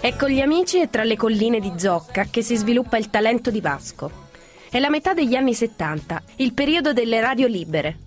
È 0.00 0.16
con 0.16 0.30
gli 0.30 0.40
amici 0.40 0.80
e 0.80 0.90
tra 0.90 1.04
le 1.04 1.16
colline 1.16 1.60
di 1.60 1.74
Zocca 1.76 2.24
che 2.28 2.42
si 2.42 2.56
sviluppa 2.56 2.96
il 2.96 3.08
talento 3.08 3.52
di 3.52 3.60
Vasco. 3.60 4.25
È 4.68 4.80
la 4.80 4.90
metà 4.90 5.14
degli 5.14 5.36
anni 5.36 5.54
70, 5.54 6.22
il 6.36 6.52
periodo 6.52 6.92
delle 6.92 7.20
radio 7.20 7.46
libere. 7.46 7.98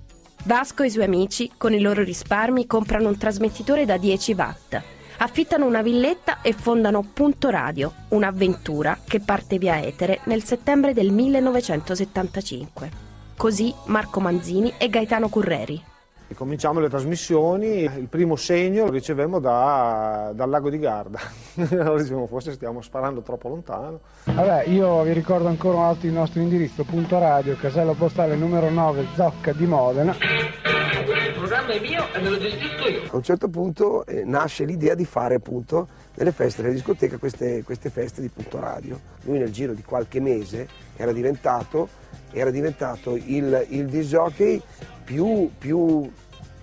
Vasco 0.44 0.84
e 0.84 0.88
i 0.88 0.90
suoi 0.90 1.06
amici, 1.06 1.50
con 1.56 1.74
i 1.74 1.80
loro 1.80 2.04
risparmi, 2.04 2.68
comprano 2.68 3.08
un 3.08 3.18
trasmettitore 3.18 3.86
da 3.86 3.98
10 3.98 4.34
watt, 4.34 4.82
affittano 5.20 5.66
una 5.66 5.82
villetta 5.82 6.42
e 6.42 6.52
fondano 6.52 7.02
Punto 7.14 7.50
Radio, 7.50 7.94
un'avventura 8.10 9.00
che 9.08 9.22
parte 9.22 9.58
via 9.58 9.82
etere 9.82 10.20
nel 10.26 10.44
settembre 10.44 10.94
del 10.94 11.12
1975. 11.12 12.92
Così 13.38 13.74
Marco 13.86 14.20
Manzini 14.20 14.74
e 14.78 14.90
Gaetano 14.90 15.30
Curreri. 15.30 15.89
E 16.32 16.36
cominciamo 16.36 16.80
le 16.80 16.90
trasmissioni, 16.90 17.86
il 17.86 18.08
primo 18.08 18.36
segno 18.36 18.86
lo 18.86 18.92
ricevemmo 18.92 19.40
da- 19.40 20.32
dal 20.36 20.48
lago 20.48 20.70
di 20.70 20.78
Garda. 20.78 21.20
allora 21.72 22.00
dicevamo 22.00 22.28
forse 22.28 22.52
stiamo 22.52 22.84
sparando 22.84 23.22
troppo 23.22 23.50
lontano. 23.50 24.02
Vabbè, 24.26 24.66
io 24.66 25.02
vi 25.02 25.14
ricordo 25.14 25.48
ancora 25.48 25.78
una 25.78 25.88
volta 25.88 26.06
il 26.06 26.14
nostro 26.14 26.40
indirizzo, 26.40 26.84
punto 26.84 27.18
radio, 27.18 27.56
casello 27.56 27.94
postale 27.94 28.36
numero 28.36 28.70
9, 28.70 29.08
Zocca 29.16 29.54
di 29.54 29.66
Modena. 29.66 30.16
Il 30.20 31.34
programma 31.34 31.74
è 31.74 31.80
mio 31.80 32.06
e 32.14 32.20
me 32.22 32.30
lo 32.30 32.38
gestisco 32.38 32.88
io 32.88 33.02
A 33.12 33.16
un 33.16 33.24
certo 33.24 33.48
punto 33.48 34.06
eh, 34.06 34.24
nasce 34.24 34.66
l'idea 34.66 34.94
di 34.94 35.06
fare 35.06 35.34
appunto 35.34 35.88
nelle 36.14 36.32
feste 36.32 36.62
della 36.62 36.76
discoteca 36.76 37.18
queste, 37.18 37.64
queste 37.64 37.90
feste 37.90 38.22
di 38.22 38.30
punto 38.30 38.60
radio. 38.60 39.00
Lui 39.24 39.40
nel 39.40 39.52
giro 39.52 39.74
di 39.74 39.82
qualche 39.82 40.20
mese 40.20 40.68
era 40.96 41.12
diventato, 41.12 41.90
era 42.32 42.52
diventato 42.52 43.16
il, 43.16 43.66
il 43.70 43.88
disc 43.88 44.10
jockey 44.10 44.62
più, 45.10 45.50
più, 45.58 46.08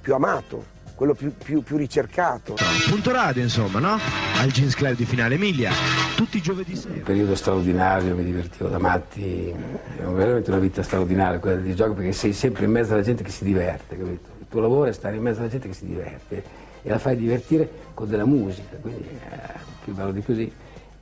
più 0.01 0.15
amato, 0.15 0.65
quello 0.95 1.15
più, 1.15 1.33
più- 1.37 1.65
più 1.65 1.77
ricercato. 1.77 2.55
Punto 2.89 3.11
radio, 3.11 3.43
insomma, 3.43 3.81
no? 3.81 3.99
Al 4.37 4.53
Jeans 4.53 4.77
Club 4.77 4.95
di 4.95 5.05
Finale 5.05 5.35
Emilia, 5.35 5.73
tutti 6.15 6.37
i 6.37 6.41
giovedì 6.41 6.77
sera. 6.77 6.95
Un 6.95 7.03
periodo 7.03 7.35
straordinario, 7.35 8.15
mi 8.15 8.23
divertivo 8.23 8.69
da 8.69 8.79
matti, 8.79 9.49
è 9.49 10.01
veramente 10.01 10.49
una 10.51 10.61
vita 10.61 10.85
straordinaria 10.85 11.41
quella 11.41 11.57
di 11.57 11.75
gioco 11.75 11.95
perché 11.95 12.13
sei 12.13 12.33
sempre 12.33 12.67
in 12.67 12.71
mezzo 12.71 12.93
alla 12.93 13.03
gente 13.03 13.25
che 13.25 13.33
si 13.33 13.43
diverte, 13.43 13.99
capito? 13.99 14.31
Il 14.39 14.47
tuo 14.49 14.61
lavoro 14.61 14.89
è 14.91 14.93
stare 14.93 15.17
in 15.17 15.23
mezzo 15.23 15.41
alla 15.41 15.49
gente 15.49 15.67
che 15.67 15.75
si 15.75 15.87
diverte 15.87 16.45
e 16.83 16.89
la 16.89 17.01
fai 17.01 17.17
divertire 17.17 17.69
con 17.95 18.09
della 18.09 18.27
musica, 18.27 18.77
quindi 18.81 19.09
eh, 19.09 19.39
più 19.83 19.93
bello 19.93 20.13
di 20.13 20.23
così, 20.23 20.53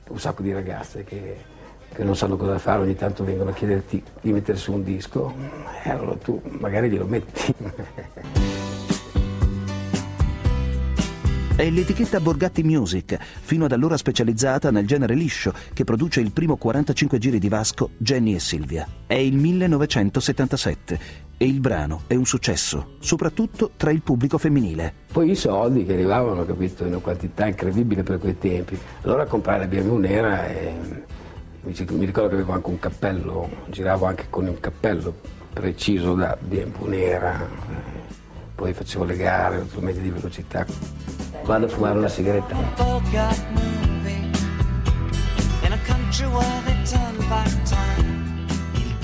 un 0.07 0.19
sacco 0.19 0.41
di 0.41 0.51
ragazze 0.51 1.03
che, 1.03 1.37
che 1.95 2.03
non 2.03 2.15
sanno 2.15 2.35
cosa 2.35 2.59
fare, 2.59 2.81
ogni 2.81 2.95
tanto 2.95 3.23
vengono 3.23 3.51
a 3.51 3.53
chiederti 3.53 4.03
di 4.21 4.31
mettere 4.33 4.57
su 4.57 4.73
un 4.73 4.83
disco 4.83 5.33
e 5.83 5.89
allora 5.89 6.15
tu 6.17 6.41
magari 6.59 6.89
glielo 6.89 7.05
metti. 7.05 7.53
È 11.55 11.69
l'etichetta 11.69 12.19
Borgatti 12.19 12.63
Music, 12.63 13.17
fino 13.17 13.63
ad 13.63 13.71
allora 13.71 13.95
specializzata 13.95 14.71
nel 14.71 14.85
genere 14.85 15.15
liscio, 15.15 15.53
che 15.73 15.85
produce 15.85 16.19
il 16.19 16.33
primo 16.33 16.57
45 16.57 17.17
giri 17.17 17.39
di 17.39 17.47
Vasco, 17.47 17.91
Jenny 17.97 18.35
e 18.35 18.39
Silvia. 18.39 18.85
È 19.07 19.13
il 19.13 19.37
1977 19.37 20.99
e 21.37 21.45
il 21.45 21.61
brano 21.61 22.01
è 22.07 22.15
un 22.15 22.25
successo, 22.25 22.95
soprattutto 22.99 23.71
tra 23.77 23.91
il 23.91 24.01
pubblico 24.01 24.37
femminile. 24.37 24.93
Poi 25.13 25.31
i 25.31 25.35
soldi 25.35 25.85
che 25.85 25.93
arrivavano, 25.93 26.45
capito, 26.45 26.83
in 26.83 26.89
una 26.89 26.99
quantità 26.99 27.47
incredibile 27.47 28.03
per 28.03 28.19
quei 28.19 28.37
tempi. 28.37 28.77
Allora 29.03 29.25
comprare 29.25 29.59
la 29.59 29.67
BMW 29.67 29.95
nera 29.95 30.47
e 30.47 30.73
mi 31.65 32.05
ricordo 32.05 32.29
che 32.29 32.35
avevo 32.35 32.53
anche 32.53 32.69
un 32.69 32.79
cappello, 32.79 33.49
giravo 33.69 34.05
anche 34.05 34.27
con 34.29 34.45
un 34.45 34.59
cappello 34.59 35.13
preciso 35.51 36.13
da 36.13 36.37
BMW 36.39 36.85
nera, 36.87 37.41
eh, 37.41 38.13
poi 38.53 38.73
facevo 38.73 39.03
le 39.03 39.15
gare 39.15 39.57
naturalmente 39.57 40.01
di 40.01 40.09
velocità. 40.09 40.65
Vado 41.43 41.65
a 41.65 41.69
fumare 41.69 41.97
una 41.97 42.07
sigaretta. 42.07 42.55
Time 47.63 48.15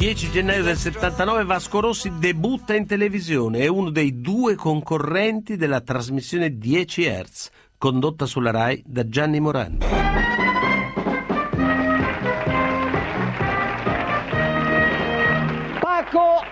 10 0.02 0.32
gennaio 0.32 0.64
del 0.64 0.78
79 0.78 1.46
Vasco 1.46 1.80
Rossi 1.80 2.12
debutta 2.18 2.74
in 2.74 2.88
televisione, 2.88 3.60
è 3.60 3.68
uno 3.68 3.92
dei 3.92 4.20
due 4.20 4.56
concorrenti 4.56 5.58
della 5.58 5.82
trasmissione 5.82 6.58
10 6.58 7.04
Hz, 7.04 7.50
condotta 7.78 8.26
sulla 8.26 8.50
RAI 8.50 8.84
da 8.84 9.08
Gianni 9.08 9.40
Morandi. 9.40 9.86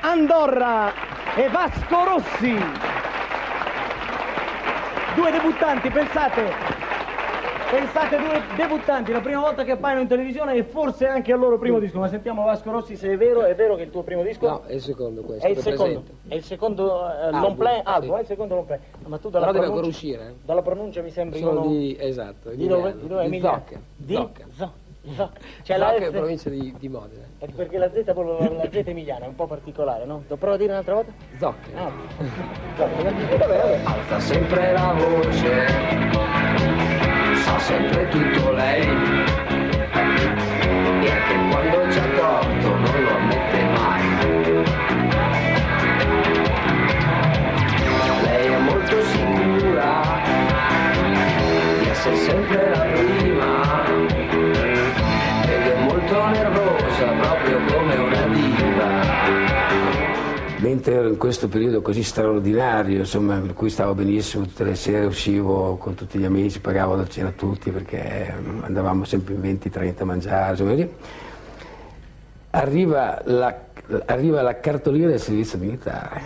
Andorra 0.10 0.92
e 1.36 1.50
Vasco 1.50 2.04
Rossi. 2.04 2.56
Due 5.14 5.32
debuttanti, 5.32 5.90
pensate. 5.92 6.78
Pensate 7.70 8.18
due 8.18 8.42
debuttanti, 8.56 9.12
la 9.12 9.20
prima 9.22 9.42
volta 9.42 9.64
che 9.64 9.74
appaiono 9.74 10.02
in 10.02 10.08
televisione 10.08 10.56
e 10.56 10.64
forse 10.64 11.06
anche 11.06 11.32
al 11.32 11.38
loro 11.38 11.60
primo 11.60 11.78
disco. 11.78 12.00
Ma 12.00 12.08
sentiamo 12.08 12.44
Vasco 12.44 12.72
Rossi 12.72 12.96
se 12.96 13.12
è 13.12 13.18
vero, 13.18 13.44
è 13.44 13.54
vero 13.54 13.76
che 13.76 13.84
il 13.84 13.92
tuo 13.92 14.02
primo 14.02 14.24
disco? 14.24 14.48
No, 14.50 14.64
è 14.66 14.74
il 14.74 14.82
secondo 14.82 15.22
questo. 15.22 15.46
È 15.46 15.50
il 15.52 15.60
secondo, 15.60 16.04
è 16.28 16.34
il 16.34 16.44
secondo 16.44 17.08
eh, 17.08 17.30
long 17.30 17.56
play, 17.56 17.76
sì. 17.76 17.82
album, 17.86 18.16
è 18.16 18.20
il 18.22 18.26
secondo 18.26 18.56
long 18.56 18.66
play. 18.66 18.80
Ma 19.06 19.18
tu 19.20 19.30
dalla 19.30 19.46
pronuncia, 19.46 19.68
ancora 19.70 19.88
uscire. 19.88 20.28
eh. 20.28 20.34
dalla 20.44 20.62
pronuncia 20.64 21.02
mi 21.04 21.12
sembri 21.12 21.40
Sono 21.40 21.62
uno... 21.62 21.70
di, 21.70 21.96
esatto, 22.00 22.50
Di 22.50 22.66
dove? 22.66 22.90
Emiliano. 22.90 23.02
Di 23.02 23.08
dove? 23.08 23.30
Di? 23.30 23.40
Zocca. 23.40 23.80
Di 23.96 24.14
Zocca. 24.16 24.79
No, 25.02 25.32
cioè 25.64 25.78
la 25.78 25.92
Zocca 25.94 26.04
è 26.06 26.08
S- 26.08 26.12
provincia 26.12 26.50
di, 26.50 26.76
di 26.78 26.90
Modena. 26.90 27.26
È 27.38 27.48
perché 27.48 27.78
la 27.78 27.90
Z, 27.90 28.04
la 28.06 28.70
Z 28.70 28.82
emiliana 28.86 29.26
è 29.26 29.28
un 29.30 29.36
po' 29.36 29.48
particolare, 29.48 30.06
no? 30.06 30.24
Lo 30.28 30.36
provo 30.36 30.56
a 30.56 30.58
dire 30.58 30.72
un'altra 30.72 30.94
volta? 30.96 31.14
Zocca. 31.38 31.70
Ah, 31.76 31.92
Zocca. 32.76 33.02
Vabbè, 33.04 33.38
vabbè. 33.38 33.80
Alza 33.86 34.20
sempre 34.20 34.72
la 34.74 34.94
voce, 34.98 35.68
sa 37.36 37.60
sempre 37.60 38.08
tutto 38.10 38.52
lei. 38.52 38.82
E 41.02 41.12
anche 41.12 41.50
quando 41.50 41.78
c'ha 41.88 42.08
torto 42.18 42.76
non 42.76 43.04
lo 43.04 43.16
ammette 43.16 43.64
mai. 43.64 44.18
Lei 48.24 48.48
è 48.52 48.58
molto 48.60 49.02
sicura 49.02 50.02
di 51.80 51.88
essere 51.90 52.16
sempre 52.18 52.70
la 52.70 52.82
prima. 52.82 53.69
Mentre 60.80 60.96
ero 60.96 61.10
in 61.10 61.18
questo 61.18 61.50
periodo 61.50 61.82
così 61.82 62.04
straordinario, 62.04 63.00
insomma, 63.00 63.38
per 63.38 63.54
cui 63.54 63.70
stavo 63.70 63.94
benissimo, 63.94 64.46
tutte 64.46 64.64
le 64.64 64.76
sere 64.76 65.08
uscivo 65.08 65.76
con 65.76 65.94
tutti 65.94 66.18
gli 66.18 66.24
amici, 66.24 66.62
pagavo 66.62 66.96
da 66.96 67.06
cena 67.06 67.28
a 67.28 67.32
tutti 67.34 67.70
perché 67.70 68.34
mm, 68.40 68.64
andavamo 68.64 69.04
sempre 69.04 69.34
in 69.34 69.42
20-30 69.42 69.94
a 69.98 70.06
mangiare, 70.06 70.52
insomma. 70.52 70.88
Arriva 72.52 73.22
la, 73.26 73.60
arriva 74.06 74.42
la 74.42 74.58
cartolina 74.62 75.08
del 75.08 75.20
servizio 75.20 75.58
militare, 75.58 76.22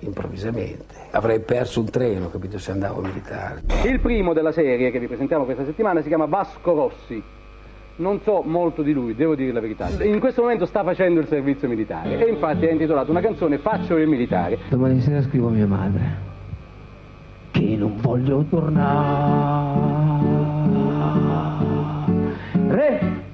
improvvisamente. 0.00 0.96
Avrei 1.12 1.38
perso 1.38 1.78
un 1.78 1.88
treno, 1.88 2.30
capito, 2.30 2.58
se 2.58 2.72
andavo 2.72 3.00
militare. 3.00 3.62
Il 3.84 4.00
primo 4.00 4.32
della 4.32 4.50
serie 4.50 4.90
che 4.90 4.98
vi 4.98 5.06
presentiamo 5.06 5.44
questa 5.44 5.64
settimana 5.64 6.02
si 6.02 6.08
chiama 6.08 6.24
Vasco 6.24 6.74
Rossi. 6.74 7.22
Non 7.98 8.20
so 8.22 8.42
molto 8.42 8.82
di 8.82 8.92
lui, 8.92 9.16
devo 9.16 9.34
dire 9.34 9.50
la 9.50 9.58
verità. 9.58 9.88
In 10.04 10.20
questo 10.20 10.42
momento 10.42 10.66
sta 10.66 10.84
facendo 10.84 11.18
il 11.18 11.26
servizio 11.26 11.66
militare 11.66 12.24
e 12.24 12.30
infatti 12.30 12.66
ha 12.66 12.70
intitolato 12.70 13.10
una 13.10 13.20
canzone 13.20 13.58
Faccio 13.58 13.96
il 13.96 14.06
militare. 14.06 14.56
Domani 14.68 15.00
sera 15.00 15.20
scrivo 15.22 15.48
a 15.48 15.50
mia 15.50 15.66
madre 15.66 16.26
che 17.50 17.76
non 17.76 17.96
voglio 18.00 18.44
tornare. 18.48 19.96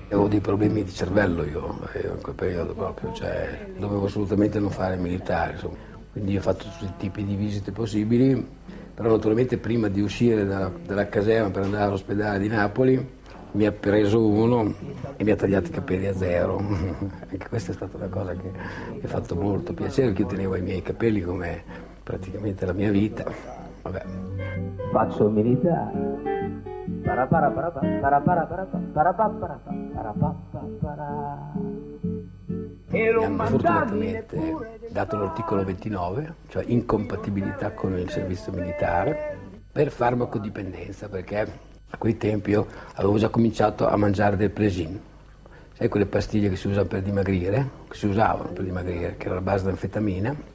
Avevo 0.06 0.28
dei 0.28 0.40
problemi 0.40 0.82
di 0.82 0.90
cervello 0.90 1.44
io 1.44 1.80
eh, 1.92 2.06
in 2.06 2.22
quel 2.22 2.34
periodo 2.34 2.72
proprio, 2.72 3.12
cioè 3.12 3.66
dovevo 3.76 4.06
assolutamente 4.06 4.58
non 4.60 4.70
fare 4.70 4.96
militare, 4.96 5.52
insomma. 5.52 5.76
Quindi 6.12 6.38
ho 6.38 6.40
fatto 6.40 6.64
tutti 6.78 6.84
i 6.84 6.92
tipi 6.96 7.24
di 7.24 7.34
visite 7.34 7.70
possibili, 7.70 8.46
però 8.94 9.10
naturalmente 9.10 9.58
prima 9.58 9.88
di 9.88 10.00
uscire 10.00 10.46
da- 10.46 10.70
dalla 10.86 11.08
caserma 11.08 11.50
per 11.50 11.64
andare 11.64 11.84
all'ospedale 11.84 12.38
di 12.38 12.48
Napoli 12.48 13.22
mi 13.54 13.66
ha 13.66 13.72
preso 13.72 14.26
uno 14.26 14.72
e 15.16 15.24
mi 15.24 15.30
ha 15.30 15.36
tagliato 15.36 15.68
i 15.68 15.70
capelli 15.70 16.06
a 16.06 16.14
zero. 16.14 16.58
Anche 17.30 17.48
questa 17.48 17.72
è 17.72 17.74
stata 17.74 17.96
una 17.96 18.08
cosa 18.08 18.32
che 18.32 18.50
mi 18.90 19.00
ha 19.02 19.08
fatto 19.08 19.36
molto 19.36 19.72
piacere, 19.72 20.08
perché 20.08 20.22
io 20.22 20.28
tenevo 20.28 20.56
i 20.56 20.62
miei 20.62 20.82
capelli 20.82 21.20
come 21.20 21.62
praticamente 22.02 22.66
la 22.66 22.72
mia 22.72 22.90
vita. 22.90 23.24
Vabbè. 23.82 24.02
Faccio 24.92 25.28
militare. 25.30 26.42
Hanno 33.22 33.46
fortunatamente 33.46 34.38
dato 34.90 35.16
l'articolo 35.16 35.64
29, 35.64 36.34
cioè 36.48 36.64
incompatibilità 36.66 37.72
con 37.72 37.96
il 37.96 38.10
servizio 38.10 38.52
militare, 38.52 39.36
per 39.70 39.90
farmacodipendenza, 39.90 41.08
perché 41.08 41.72
a 41.94 41.96
quei 41.96 42.16
tempi 42.16 42.50
io 42.50 42.66
avevo 42.94 43.16
già 43.18 43.28
cominciato 43.28 43.86
a 43.86 43.96
mangiare 43.96 44.36
del 44.36 44.50
presin. 44.50 45.00
Sai 45.72 45.88
quelle 45.88 46.06
pastiglie 46.06 46.48
che 46.48 46.56
si 46.56 46.68
usano 46.68 46.86
per 46.86 47.02
dimagrire, 47.02 47.70
che 47.88 47.96
si 47.96 48.06
usavano 48.06 48.50
per 48.50 48.64
dimagrire, 48.64 49.16
che 49.16 49.26
era 49.26 49.36
la 49.36 49.40
base 49.40 49.64
di 49.64 49.70
anfetamina. 49.70 50.52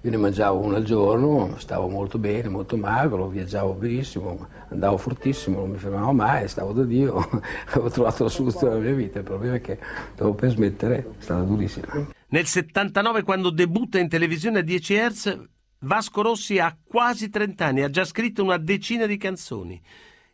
Io 0.00 0.10
ne 0.10 0.16
mangiavo 0.18 0.60
una 0.60 0.76
al 0.76 0.84
giorno, 0.84 1.54
stavo 1.56 1.88
molto 1.88 2.18
bene, 2.18 2.50
molto 2.50 2.76
magro, 2.76 3.26
viaggiavo 3.28 3.72
benissimo, 3.72 4.48
andavo 4.68 4.98
fortissimo, 4.98 5.60
non 5.60 5.70
mi 5.70 5.78
fermavo 5.78 6.12
mai, 6.12 6.46
stavo 6.46 6.72
da 6.72 6.84
Dio, 6.84 7.16
avevo 7.68 7.88
trovato 7.88 8.24
la 8.24 8.28
soluzione 8.28 8.74
della 8.74 8.84
mia 8.84 8.94
vita, 8.94 9.18
il 9.18 9.24
problema 9.24 9.54
è 9.54 9.60
che 9.62 9.78
dopo 10.14 10.34
per 10.34 10.50
smettere 10.50 10.98
è 10.98 11.22
stata 11.22 11.40
durissima. 11.40 11.86
Nel 12.28 12.44
79, 12.44 13.22
quando 13.22 13.48
debutta 13.48 13.98
in 13.98 14.10
televisione 14.10 14.58
a 14.58 14.62
10 14.62 14.94
Hz, 14.94 15.38
Vasco 15.78 16.20
Rossi 16.20 16.58
ha 16.58 16.76
quasi 16.82 17.30
30 17.30 17.64
anni, 17.64 17.82
ha 17.82 17.88
già 17.88 18.04
scritto 18.04 18.42
una 18.42 18.58
decina 18.58 19.06
di 19.06 19.16
canzoni. 19.16 19.80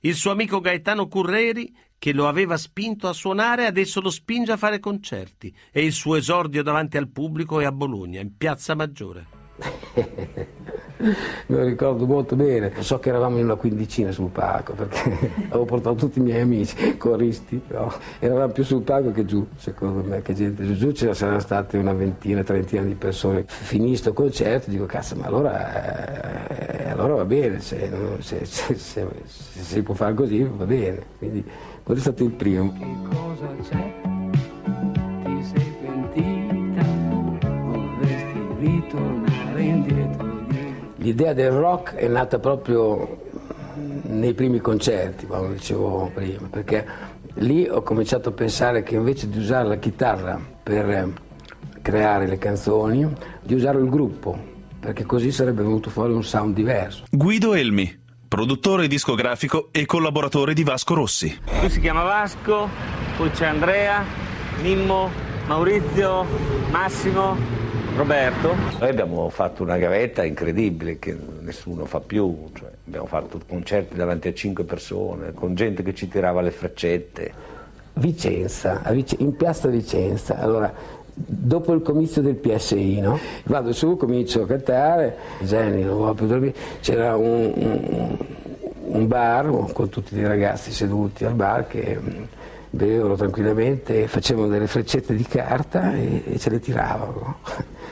Il 0.02 0.14
suo 0.14 0.30
amico 0.30 0.60
Gaetano 0.60 1.08
Curreri, 1.08 1.76
che 1.98 2.14
lo 2.14 2.26
aveva 2.26 2.56
spinto 2.56 3.06
a 3.06 3.12
suonare, 3.12 3.66
adesso 3.66 4.00
lo 4.00 4.08
spinge 4.08 4.52
a 4.52 4.56
fare 4.56 4.80
concerti. 4.80 5.54
E 5.70 5.84
il 5.84 5.92
suo 5.92 6.16
esordio 6.16 6.62
davanti 6.62 6.96
al 6.96 7.08
pubblico 7.08 7.60
è 7.60 7.66
a 7.66 7.72
Bologna, 7.72 8.20
in 8.20 8.34
Piazza 8.36 8.74
Maggiore. 8.74 9.26
Me 11.00 11.56
lo 11.56 11.64
ricordo 11.64 12.04
molto 12.06 12.36
bene, 12.36 12.72
so 12.80 12.98
che 12.98 13.08
eravamo 13.08 13.38
in 13.38 13.44
una 13.44 13.54
quindicina 13.54 14.10
sul 14.12 14.28
palco 14.28 14.74
perché 14.74 15.30
avevo 15.48 15.64
portato 15.64 15.94
tutti 15.96 16.18
i 16.18 16.22
miei 16.22 16.42
amici, 16.42 16.96
coristi, 16.98 17.58
no? 17.68 17.90
eravamo 18.18 18.52
più 18.52 18.62
sul 18.64 18.82
palco 18.82 19.10
che 19.10 19.24
giù, 19.24 19.46
secondo 19.56 20.06
me, 20.06 20.20
che 20.20 20.34
gente 20.34 20.62
giù, 20.66 20.74
giù 20.74 20.92
ci 20.92 21.08
saranno 21.14 21.38
state 21.40 21.78
una 21.78 21.94
ventina, 21.94 22.42
trentina 22.42 22.82
di 22.82 22.94
persone. 22.94 23.44
Finì 23.46 23.96
sto 23.96 24.12
concerto, 24.12 24.68
dico 24.70 24.84
cazzo, 24.84 25.16
ma 25.16 25.24
allora, 25.26 26.48
eh, 26.48 26.90
allora 26.90 27.14
va 27.14 27.24
bene, 27.24 27.60
se, 27.60 27.90
se- 28.18 28.44
se- 28.44 28.74
se- 28.76 29.08
si 29.24 29.82
può 29.82 29.94
fare 29.94 30.12
così 30.12 30.42
va 30.42 30.66
bene, 30.66 31.02
quindi 31.16 31.42
quello 31.82 31.98
è 31.98 32.02
stato 32.02 32.24
il 32.24 32.30
primo. 32.32 32.74
Cosa 33.08 33.48
c'è? 33.62 33.92
Ti 35.24 35.42
sei 35.44 35.74
pentita? 35.80 36.84
Vorresti 37.40 38.38
ritornare? 38.58 39.29
L'idea 41.00 41.32
del 41.32 41.50
rock 41.50 41.94
è 41.94 42.06
nata 42.08 42.38
proprio 42.38 43.28
nei 44.02 44.34
primi 44.34 44.60
concerti, 44.60 45.26
come 45.26 45.54
dicevo 45.54 46.10
prima, 46.12 46.46
perché 46.50 46.86
lì 47.36 47.66
ho 47.66 47.80
cominciato 47.80 48.28
a 48.28 48.32
pensare 48.32 48.82
che 48.82 48.96
invece 48.96 49.30
di 49.30 49.38
usare 49.38 49.66
la 49.66 49.76
chitarra 49.76 50.38
per 50.62 50.90
eh, 50.90 51.12
creare 51.80 52.26
le 52.26 52.36
canzoni, 52.36 53.10
di 53.40 53.54
usare 53.54 53.78
il 53.78 53.88
gruppo, 53.88 54.38
perché 54.78 55.04
così 55.04 55.32
sarebbe 55.32 55.62
venuto 55.62 55.88
fuori 55.88 56.12
un 56.12 56.22
sound 56.22 56.54
diverso. 56.54 57.04
Guido 57.10 57.54
Elmi, 57.54 57.98
produttore 58.28 58.86
discografico 58.86 59.68
e 59.70 59.86
collaboratore 59.86 60.52
di 60.52 60.64
Vasco 60.64 60.92
Rossi. 60.92 61.34
Lui 61.60 61.70
si 61.70 61.80
chiama 61.80 62.02
Vasco, 62.02 62.68
poi 63.16 63.30
c'è 63.30 63.46
Andrea, 63.46 64.04
Mimmo, 64.60 65.08
Maurizio, 65.46 66.26
Massimo, 66.70 67.38
Roberto. 67.96 68.54
Noi 68.78 68.88
abbiamo 68.88 69.28
fatto 69.28 69.62
una 69.62 69.76
gavetta 69.76 70.24
incredibile 70.24 70.98
che 70.98 71.16
nessuno 71.40 71.84
fa 71.84 72.00
più, 72.00 72.48
cioè, 72.54 72.70
abbiamo 72.86 73.06
fatto 73.06 73.38
concerti 73.46 73.96
davanti 73.96 74.28
a 74.28 74.34
cinque 74.34 74.64
persone, 74.64 75.32
con 75.32 75.54
gente 75.54 75.82
che 75.82 75.94
ci 75.94 76.08
tirava 76.08 76.40
le 76.40 76.50
freccette. 76.50 77.32
Vicenza, 77.94 78.82
in 79.18 79.36
piazza 79.36 79.68
Vicenza. 79.68 80.38
Allora, 80.38 80.72
dopo 81.12 81.72
il 81.72 81.82
comizio 81.82 82.22
del 82.22 82.36
PSI, 82.36 83.00
no? 83.00 83.18
vado 83.44 83.72
su, 83.72 83.96
comincio 83.96 84.42
a 84.42 84.46
cantare, 84.46 85.16
Jenny 85.40 85.82
non 85.82 85.96
vuole 85.96 86.14
più 86.14 86.26
dormire, 86.26 86.54
c'era 86.80 87.16
un, 87.16 87.52
un- 87.54 88.16
un 88.92 89.06
bar 89.06 89.70
con 89.72 89.88
tutti 89.88 90.16
i 90.16 90.26
ragazzi 90.26 90.72
seduti 90.72 91.24
al 91.24 91.34
bar 91.34 91.66
che 91.68 91.98
bevevano 92.70 93.16
tranquillamente, 93.16 94.06
facevano 94.06 94.46
delle 94.46 94.68
freccette 94.68 95.14
di 95.14 95.24
carta 95.24 95.94
e, 95.94 96.22
e 96.24 96.38
ce 96.38 96.50
le 96.50 96.60
tiravano. 96.60 97.38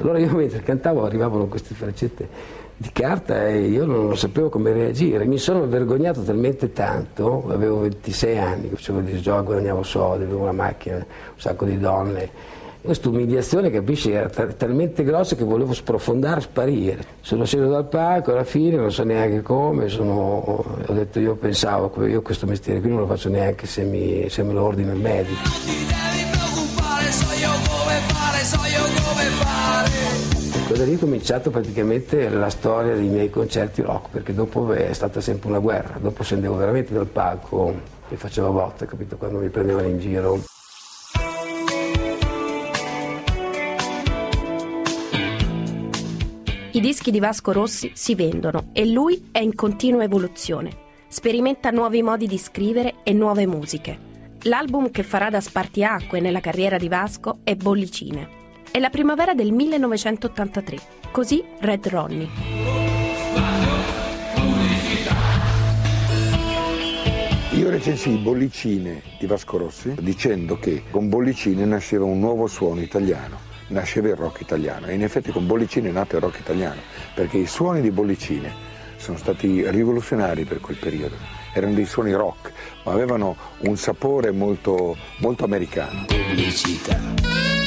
Allora 0.01 0.19
io 0.19 0.31
mentre 0.31 0.62
cantavo 0.62 1.05
arrivavano 1.05 1.47
queste 1.47 1.75
freccette 1.75 2.57
di 2.77 2.91
carta 2.93 3.49
e 3.49 3.62
io 3.62 3.85
non 3.85 4.17
sapevo 4.17 4.49
come 4.49 4.73
reagire. 4.73 5.25
Mi 5.25 5.38
sono 5.38 5.67
vergognato 5.67 6.23
talmente 6.23 6.73
tanto, 6.73 7.45
avevo 7.49 7.81
26 7.81 8.38
anni, 8.38 8.69
facevo 8.69 9.01
dei 9.01 9.21
giochi, 9.21 9.47
guadagnavo 9.47 9.83
soldi, 9.83 10.23
avevo 10.25 10.43
una 10.43 10.53
macchina, 10.53 10.97
un 10.97 11.05
sacco 11.35 11.64
di 11.64 11.77
donne. 11.79 12.57
Questa 12.88 13.11
umiliazione, 13.11 13.68
capisci, 13.70 14.12
era 14.12 14.31
ta- 14.31 14.46
talmente 14.46 15.05
grossa 15.05 15.37
che 15.37 15.44
volevo 15.44 15.74
sprofondare, 15.74 16.40
sparire. 16.40 17.05
Sono 17.20 17.44
sceso 17.44 17.68
dal 17.68 17.87
palco, 17.87 18.33
alla 18.33 18.44
fine 18.44 18.77
non 18.77 18.90
so 18.90 19.05
neanche 19.05 19.42
come, 19.42 19.88
sono- 19.88 20.64
ho 20.87 20.92
detto 20.94 21.20
io 21.20 21.35
pensavo, 21.35 21.92
io 22.07 22.22
questo 22.22 22.46
mestiere 22.46 22.81
qui 22.81 22.88
non 22.88 23.01
lo 23.01 23.07
faccio 23.07 23.29
neanche 23.29 23.66
se, 23.66 23.83
mi- 23.83 24.31
se 24.31 24.42
me 24.42 24.55
lo 24.55 24.62
ordina 24.64 24.92
il 24.94 25.01
medico. 25.01 25.38
Fare, 26.77 27.12
so 27.12 27.27
io 27.38 27.51
come 27.68 27.98
fare, 28.07 28.44
so 28.44 28.57
io 28.64 28.83
come 29.05 29.24
fare. 29.37 30.79
Da 30.79 30.85
lì 30.87 30.94
è 30.94 30.98
cominciato 30.98 31.51
praticamente 31.51 32.31
la 32.31 32.48
storia 32.48 32.94
dei 32.94 33.09
miei 33.09 33.29
concerti 33.29 33.83
rock, 33.83 34.09
perché 34.12 34.33
dopo 34.33 34.72
è 34.72 34.94
stata 34.94 35.20
sempre 35.20 35.51
una 35.51 35.59
guerra, 35.59 35.98
dopo 36.01 36.22
scendevo 36.22 36.57
veramente 36.57 36.94
dal 36.94 37.07
palco 37.07 37.70
e 38.09 38.16
facevo 38.16 38.51
botte, 38.51 38.87
capito, 38.87 39.18
quando 39.18 39.40
mi 39.40 39.51
prendevano 39.51 39.88
in 39.88 39.98
giro. 39.98 40.40
I 46.79 46.81
dischi 46.81 47.11
di 47.11 47.19
Vasco 47.19 47.51
Rossi 47.51 47.91
si 47.93 48.14
vendono 48.14 48.69
e 48.73 48.87
lui 48.87 49.31
è 49.33 49.41
in 49.41 49.57
continua 49.57 50.05
evoluzione. 50.05 50.71
Sperimenta 51.09 51.71
nuovi 51.71 52.03
modi 52.03 52.29
di 52.29 52.38
scrivere 52.38 53.03
e 53.03 53.12
nuove 53.12 53.49
musiche. 53.49 53.99
L'album 54.43 54.93
che 54.93 55.03
farà 55.03 55.29
da 55.29 55.41
spartiacque 55.41 56.21
nella 56.21 56.38
carriera 56.38 56.79
di 56.79 56.87
Vasco 56.87 57.41
è 57.43 57.57
Bollicine. 57.57 58.29
È 58.71 58.79
la 58.79 58.91
primavera 58.91 59.35
del 59.35 59.51
1983. 59.51 60.79
Così 61.11 61.43
Red 61.59 61.88
Ronnie. 61.88 62.29
Io 67.55 67.71
recensii 67.71 68.19
Bollicine 68.19 69.03
di 69.19 69.27
Vasco 69.27 69.57
Rossi 69.59 69.95
dicendo 69.99 70.61
che 70.61 70.85
con 70.93 71.09
Bollicine 71.09 71.64
nasceva 71.64 72.05
un 72.05 72.21
nuovo 72.21 72.47
suono 72.47 72.81
italiano, 72.81 73.48
nasceva 73.68 74.09
il 74.09 74.16
rock 74.16 74.40
italiano 74.40 74.87
e 74.87 74.94
in 74.94 75.02
effetti 75.02 75.31
con 75.31 75.46
Bollicine 75.46 75.88
è 75.88 75.92
nato 75.92 76.16
il 76.16 76.22
rock 76.22 76.38
italiano 76.40 76.81
perché 77.14 77.38
i 77.38 77.46
suoni 77.46 77.81
di 77.81 77.90
Bollicine 77.90 78.66
sono 78.96 79.16
stati 79.16 79.68
rivoluzionari 79.70 80.44
per 80.44 80.61
quel 80.61 80.76
periodo, 80.76 81.16
erano 81.52 81.74
dei 81.74 81.87
suoni 81.87 82.12
rock 82.12 82.52
ma 82.85 82.92
avevano 82.92 83.37
un 83.61 83.76
sapore 83.76 84.31
molto, 84.31 84.96
molto 85.18 85.44
americano. 85.44 86.04
Pubblicità. 86.07 87.58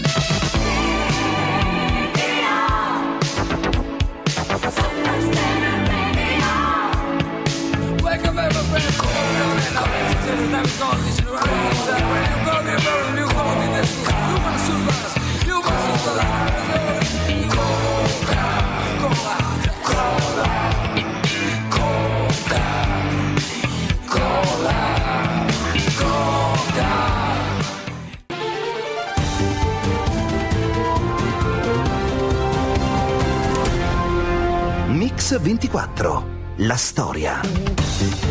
Mix 34.91 35.39
24. 35.39 36.39
La 36.58 36.75
storia. 36.75 37.39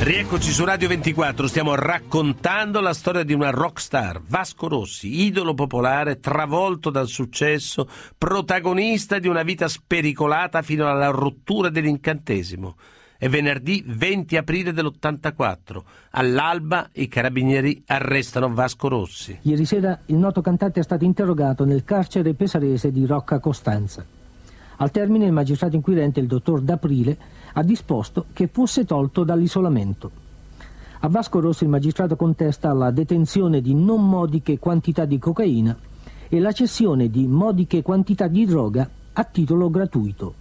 Rieccoci 0.01 0.51
su 0.51 0.67
Radio 0.67 0.89
24, 0.89 1.47
stiamo 1.47 1.75
raccontando 1.75 2.81
la 2.81 2.93
storia 2.93 3.23
di 3.23 3.33
una 3.33 3.49
rockstar, 3.49 4.21
Vasco 4.29 4.69
Rossi, 4.69 5.23
idolo 5.23 5.55
popolare, 5.55 6.21
travolto 6.21 6.91
dal 6.91 7.09
successo, 7.09 7.89
protagonista 8.19 9.19
di 9.19 9.27
una 9.27 9.43
vita 9.43 9.69
spericolata 9.69 10.61
fino 10.61 10.87
alla 10.87 11.09
rottura 11.09 11.71
dell'incantesimo. 11.71 12.77
È 13.17 13.27
venerdì 13.31 13.83
20 13.87 14.37
aprile 14.37 14.75
dell'84. 14.75 15.81
All'alba 16.11 16.91
i 16.93 17.09
carabinieri 17.09 17.83
arrestano 17.87 18.53
Vasco 18.53 18.89
Rossi. 18.89 19.39
Ieri 19.43 19.65
sera 19.65 19.99
il 20.07 20.17
noto 20.17 20.43
cantante 20.43 20.81
è 20.81 20.83
stato 20.83 21.05
interrogato 21.05 21.65
nel 21.65 21.85
carcere 21.85 22.35
pesarese 22.35 22.93
di 22.93 23.07
Rocca 23.07 23.39
Costanza. 23.39 24.19
Al 24.83 24.91
termine 24.91 25.27
il 25.27 25.33
magistrato 25.33 25.77
inquirente, 25.77 26.21
il 26.21 26.27
dottor 26.27 26.63
D'Aprile, 26.63 27.15
ha 27.53 27.63
disposto 27.63 28.25
che 28.33 28.49
fosse 28.51 28.87
tolto 28.87 29.25
dall'isolamento. 29.25 30.11
A 31.01 31.09
Vasco 31.09 31.39
Rossi 31.39 31.65
il 31.65 31.71
magistrato 31.71 32.17
contesta 32.17 32.73
la 32.73 32.91
detenzione 32.91 33.61
di 33.61 33.75
non 33.75 34.09
modiche 34.09 34.59
quantità 34.59 35.05
di 35.05 35.19
cocaina 35.19 35.77
e 36.31 36.41
la 36.41 36.53
cessione 36.53 37.11
di 37.11 37.27
modiche 37.27 37.83
quantità 37.83 38.27
di 38.27 38.47
droga 38.47 38.89
a 39.13 39.25
titolo 39.25 39.69
gratuito. 39.69 40.35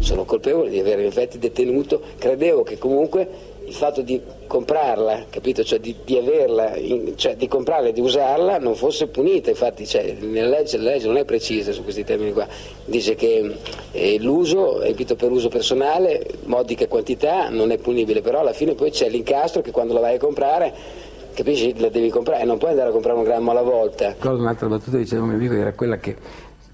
Sono 0.00 0.24
colpevole 0.24 0.70
di 0.70 0.80
aver 0.80 0.98
infatti 1.00 1.38
detenuto, 1.38 2.02
credevo 2.18 2.64
che 2.64 2.78
comunque 2.78 3.57
il 3.68 3.74
fatto 3.74 4.00
di 4.00 4.20
comprarla, 4.46 5.26
capito? 5.28 5.62
Cioè 5.62 5.78
di, 5.78 5.94
di 6.04 6.16
averla, 6.16 6.74
in, 6.76 7.16
cioè 7.16 7.36
di 7.36 7.46
comprarla 7.46 7.88
e 7.88 7.92
di 7.92 8.00
usarla 8.00 8.58
non 8.58 8.74
fosse 8.74 9.08
punita, 9.08 9.50
infatti 9.50 9.86
cioè, 9.86 10.16
nella 10.20 10.48
legge, 10.48 10.78
la 10.78 10.90
legge 10.90 11.06
non 11.06 11.18
è 11.18 11.24
precisa 11.24 11.72
su 11.72 11.82
questi 11.82 12.02
termini 12.02 12.32
qua, 12.32 12.46
dice 12.86 13.14
che 13.14 13.56
eh, 13.92 14.18
l'uso, 14.20 14.80
capito, 14.82 15.16
per 15.16 15.30
uso 15.30 15.48
personale, 15.48 16.26
modiche 16.44 16.88
quantità, 16.88 17.50
non 17.50 17.70
è 17.70 17.78
punibile, 17.78 18.22
però 18.22 18.40
alla 18.40 18.54
fine 18.54 18.74
poi 18.74 18.90
c'è 18.90 19.08
l'incastro 19.08 19.60
che 19.60 19.70
quando 19.70 19.92
la 19.92 20.00
vai 20.00 20.16
a 20.16 20.18
comprare 20.18 20.74
capisci? 21.34 21.78
La 21.78 21.88
devi 21.88 22.10
comprare, 22.10 22.44
non 22.44 22.58
puoi 22.58 22.70
andare 22.70 22.88
a 22.88 22.92
comprare 22.92 23.16
un 23.16 23.22
grammo 23.22 23.52
alla 23.52 23.62
volta. 23.62 24.08
Ricordo 24.08 24.40
un'altra 24.40 24.66
battuta 24.66 24.96
che 24.96 25.04
diceva 25.04 25.22
un 25.22 25.28
mio 25.28 25.36
amico 25.36 25.54
era 25.54 25.72
quella 25.72 25.98
che 25.98 26.16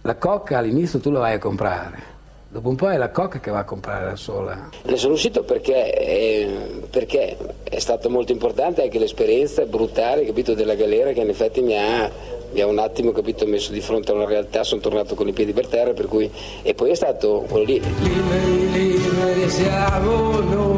la 0.01 0.17
cocca 0.17 0.59
all'inizio 0.59 1.01
tu 1.01 1.11
la 1.11 1.19
vai 1.19 1.35
a 1.35 1.39
comprare, 1.39 2.14
dopo 2.55 2.69
un 2.69 2.77
po' 2.77 2.89
è 2.89 2.97
la 2.97 3.11
cocca 3.11 3.41
che 3.41 3.51
va 3.51 3.59
a 3.59 3.65
comprare 3.65 4.05
da 4.05 4.15
sola. 4.15 4.69
Ne 4.85 4.97
sono 4.97 5.15
uscito 5.15 5.43
perché, 5.43 5.93
eh, 5.93 6.49
perché 6.89 7.37
è 7.65 7.81
stata 7.81 8.09
molto 8.09 8.31
importante 8.31 8.81
anche 8.81 9.01
l'esperienza 9.01 9.65
brutale 9.65 10.25
capito, 10.25 10.55
della 10.55 10.77
galera 10.77 11.11
che 11.11 11.21
in 11.21 11.31
effetti 11.31 11.61
mi 11.63 11.77
ha, 11.77 12.09
mi 12.53 12.61
ha 12.61 12.67
un 12.69 12.79
attimo 12.79 13.11
capito, 13.11 13.45
messo 13.45 13.73
di 13.73 13.81
fronte 13.81 14.13
a 14.13 14.15
una 14.15 14.27
realtà, 14.27 14.63
sono 14.63 14.81
tornato 14.81 15.17
con 15.17 15.27
i 15.27 15.33
piedi 15.33 15.53
per 15.53 15.67
terra 15.67 15.95
per 15.95 16.07
cui, 16.07 16.31
e 16.63 16.75
poi 16.75 16.91
è 16.91 16.95
stato 16.95 17.45
quello 17.49 17.65
lì. 17.65 17.83
Liberi, 18.01 18.99
liberi 18.99 19.51
siamo 19.51 20.39
noi, 20.39 20.74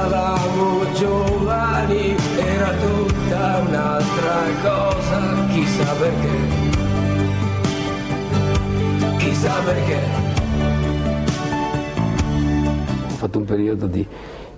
eravamo 0.00 0.92
giovani 0.94 2.16
era 2.38 2.72
tutta 2.72 3.64
un'altra 3.66 4.40
cosa, 4.62 5.46
chissà 5.48 5.92
perché. 5.94 6.38
Chissà 9.18 9.52
perché. 9.62 9.98
Ho 13.08 13.16
fatto 13.16 13.38
un 13.38 13.44
periodo 13.44 13.86
di, 13.86 14.06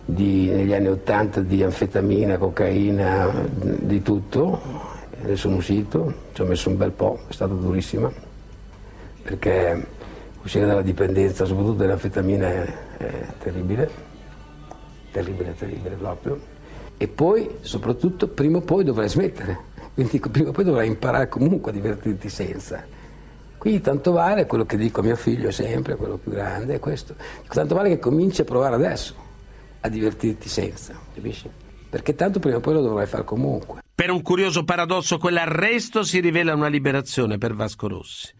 di- 0.04 0.48
negli 0.48 0.72
anni 0.72 0.88
Ottanta 0.88 1.40
di 1.40 1.62
anfetamina, 1.64 2.38
cocaina, 2.38 3.28
di 3.50 4.00
tutto, 4.00 4.60
ne 5.22 5.36
sono 5.36 5.56
uscito, 5.56 6.14
ci 6.32 6.42
ho 6.42 6.44
messo 6.44 6.68
un 6.68 6.76
bel 6.76 6.92
po', 6.92 7.18
è 7.26 7.32
stata 7.32 7.52
durissima, 7.52 8.10
perché 9.22 9.86
uscire 10.40 10.66
dalla 10.66 10.82
dipendenza, 10.82 11.44
soprattutto 11.44 11.78
dell'anfetamina, 11.78 12.46
è, 12.46 12.74
è 12.98 13.26
terribile, 13.38 14.10
terribile, 15.12 15.54
terribile 15.54 15.94
proprio. 15.94 16.40
E 16.96 17.08
poi, 17.08 17.48
soprattutto, 17.60 18.28
prima 18.28 18.58
o 18.58 18.60
poi 18.62 18.84
dovrai 18.84 19.08
smettere, 19.08 19.58
quindi 19.94 20.18
prima 20.18 20.48
o 20.48 20.52
poi 20.52 20.64
dovrai 20.64 20.88
imparare 20.88 21.28
comunque 21.28 21.70
a 21.70 21.74
divertirti 21.74 22.28
senza. 22.28 22.84
Quindi 23.58 23.80
tanto 23.80 24.10
vale 24.10 24.46
quello 24.46 24.64
che 24.66 24.76
dico 24.76 25.00
a 25.00 25.04
mio 25.04 25.14
figlio 25.14 25.52
sempre, 25.52 25.94
quello 25.94 26.16
più 26.16 26.32
grande, 26.32 26.74
è 26.74 26.78
questo. 26.80 27.14
Dico, 27.42 27.54
tanto 27.54 27.76
vale 27.76 27.90
che 27.90 28.00
cominci 28.00 28.40
a 28.40 28.44
provare 28.44 28.74
adesso 28.74 29.14
a 29.80 29.88
divertirti 29.88 30.48
senza, 30.48 30.98
capisci? 31.14 31.48
Perché 31.88 32.14
tanto 32.14 32.40
prima 32.40 32.56
o 32.56 32.60
poi 32.60 32.74
lo 32.74 32.80
dovrai 32.80 33.06
fare 33.06 33.22
comunque. 33.22 33.80
Per 33.94 34.10
un 34.10 34.22
curioso 34.22 34.64
paradosso, 34.64 35.18
quell'arresto 35.18 36.02
si 36.02 36.18
rivela 36.18 36.54
una 36.54 36.66
liberazione 36.66 37.38
per 37.38 37.54
Vasco 37.54 37.86
Rossi. 37.86 38.34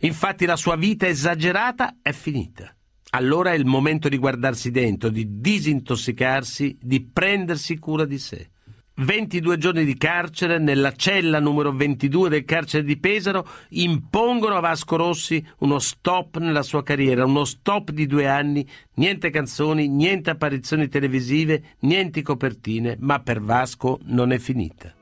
Infatti 0.00 0.46
la 0.46 0.56
sua 0.56 0.76
vita 0.76 1.06
esagerata 1.06 1.96
è 2.00 2.12
finita. 2.12 2.74
Allora 3.14 3.52
è 3.52 3.54
il 3.54 3.66
momento 3.66 4.08
di 4.08 4.16
guardarsi 4.16 4.70
dentro, 4.70 5.10
di 5.10 5.38
disintossicarsi, 5.38 6.78
di 6.80 7.02
prendersi 7.02 7.78
cura 7.78 8.06
di 8.06 8.18
sé. 8.18 8.48
22 8.94 9.58
giorni 9.58 9.84
di 9.84 9.98
carcere 9.98 10.58
nella 10.58 10.92
cella 10.92 11.38
numero 11.38 11.72
22 11.72 12.30
del 12.30 12.44
carcere 12.44 12.84
di 12.84 12.98
Pesaro 12.98 13.46
impongono 13.70 14.54
a 14.56 14.60
Vasco 14.60 14.96
Rossi 14.96 15.44
uno 15.58 15.78
stop 15.78 16.38
nella 16.38 16.62
sua 16.62 16.82
carriera, 16.82 17.26
uno 17.26 17.44
stop 17.44 17.90
di 17.90 18.06
due 18.06 18.28
anni, 18.28 18.66
niente 18.94 19.28
canzoni, 19.28 19.88
niente 19.88 20.30
apparizioni 20.30 20.88
televisive, 20.88 21.76
niente 21.80 22.22
copertine, 22.22 22.96
ma 23.00 23.20
per 23.20 23.42
Vasco 23.42 23.98
non 24.04 24.32
è 24.32 24.38
finita. 24.38 24.94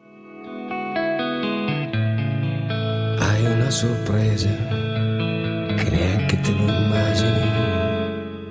Hai 3.19 3.45
una 3.45 3.71
sorpresa 3.71 4.49
che 5.77 5.91
neanche 5.91 6.41
te 6.41 6.53
lo 6.53 6.67
immagini. 6.67 7.70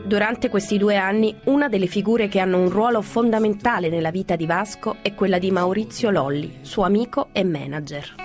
Durante 0.10 0.50
questi 0.50 0.80
due 0.80 0.96
anni, 0.96 1.36
una 1.44 1.70
delle 1.70 1.86
figure 1.86 2.30
che 2.30 2.40
hanno 2.40 2.58
un 2.58 2.72
ruolo 2.72 3.04
fondamentale 3.04 3.90
nella 3.90 4.10
vita 4.10 4.36
di 4.36 4.48
Vasco 4.48 4.96
è 5.04 5.14
quella 5.14 5.38
di 5.38 5.52
Maurizio 5.52 6.10
Lolli, 6.10 6.62
suo 6.62 6.82
amico 6.82 7.28
e 7.32 7.44
manager. 7.44 8.16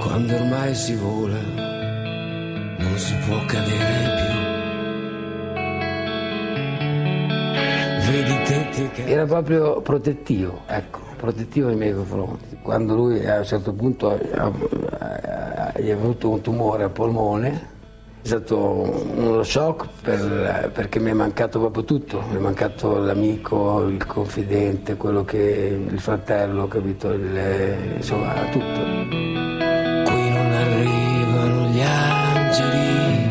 Quando 0.00 0.34
ormai 0.34 0.74
si 0.74 0.96
vola, 0.96 1.38
non 2.76 2.96
si 2.96 3.14
può 3.24 3.44
cadere 3.46 4.14
più. 8.02 8.10
Vedi 8.10 8.42
te 8.46 8.90
che 8.94 9.04
Era 9.04 9.26
proprio 9.26 9.80
protettivo, 9.80 10.62
ecco, 10.66 10.98
protettivo 11.16 11.68
nei 11.68 11.76
miei 11.76 11.94
confronti. 11.94 12.58
Quando 12.62 12.96
lui 12.96 13.24
a 13.24 13.38
un 13.38 13.44
certo 13.44 13.72
punto 13.72 14.10
ha- 14.10 14.18
ha- 14.42 15.72
gli 15.78 15.88
è 15.88 15.96
venuto 15.96 16.30
un 16.30 16.40
tumore 16.40 16.82
al 16.82 16.90
polmone, 16.90 17.74
È 18.26 18.30
stato 18.30 18.58
uno 18.58 19.44
shock 19.44 19.86
per, 20.02 20.72
perché 20.74 20.98
mi 20.98 21.10
è 21.10 21.12
mancato 21.12 21.60
proprio 21.60 21.84
tutto, 21.84 22.24
mi 22.28 22.34
è 22.34 22.40
mancato 22.40 22.98
l'amico, 22.98 23.86
il 23.86 24.04
confidente, 24.04 24.96
quello 24.96 25.22
che, 25.24 25.78
il 25.88 26.00
fratello, 26.00 26.66
capito, 26.66 27.12
il, 27.12 27.94
insomma 27.94 28.34
tutto. 28.50 28.80
Qui 30.10 30.28
non 30.28 30.50
arrivano 30.50 31.68
gli 31.68 31.80
angeli. 31.80 33.30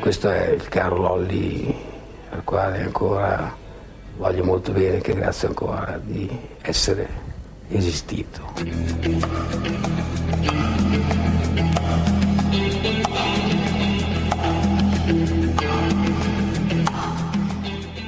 Questo 0.00 0.28
è 0.28 0.50
il 0.50 0.68
caro 0.68 0.96
Lolli 0.98 1.74
al 2.32 2.44
quale 2.44 2.82
ancora 2.82 3.56
voglio 4.18 4.44
molto 4.44 4.70
bene, 4.72 5.00
che 5.00 5.14
grazie 5.14 5.48
ancora 5.48 5.98
di 6.04 6.28
essere 6.60 7.08
esistito. 7.68 8.52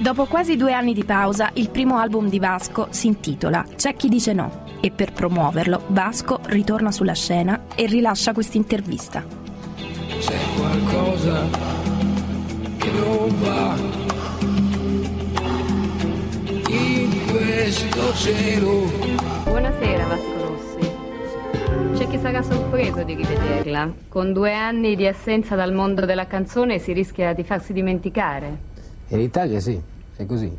Dopo 0.00 0.26
quasi 0.26 0.56
due 0.56 0.72
anni 0.72 0.94
di 0.94 1.02
pausa, 1.02 1.50
il 1.54 1.70
primo 1.70 1.96
album 1.96 2.28
di 2.28 2.38
Vasco 2.38 2.86
si 2.90 3.08
intitola 3.08 3.64
C'è 3.74 3.96
chi 3.96 4.08
dice 4.08 4.32
no 4.32 4.66
e 4.80 4.92
per 4.92 5.12
promuoverlo 5.12 5.86
Vasco 5.88 6.38
ritorna 6.44 6.92
sulla 6.92 7.14
scena 7.14 7.64
e 7.74 7.86
rilascia 7.86 8.32
questa 8.32 8.56
intervista. 8.56 9.24
C'è 10.20 10.38
qualcosa 10.56 11.48
che 12.78 12.90
non 12.92 13.40
va 13.40 13.76
in 16.68 17.26
questo 17.32 18.14
cielo. 18.14 18.82
Buonasera 19.46 20.06
Vasco 20.06 20.46
Rossi. 20.46 21.98
C'è 21.98 22.08
chi 22.08 22.18
sarà 22.18 22.42
sorpreso 22.42 23.02
di 23.02 23.14
rivederla. 23.14 23.92
Con 24.08 24.32
due 24.32 24.54
anni 24.54 24.94
di 24.94 25.08
assenza 25.08 25.56
dal 25.56 25.72
mondo 25.72 26.06
della 26.06 26.28
canzone 26.28 26.78
si 26.78 26.92
rischia 26.92 27.32
di 27.32 27.42
farsi 27.42 27.72
dimenticare. 27.72 28.67
In 29.08 29.20
Italia 29.20 29.60
sì, 29.60 29.80
è 30.16 30.26
così. 30.26 30.56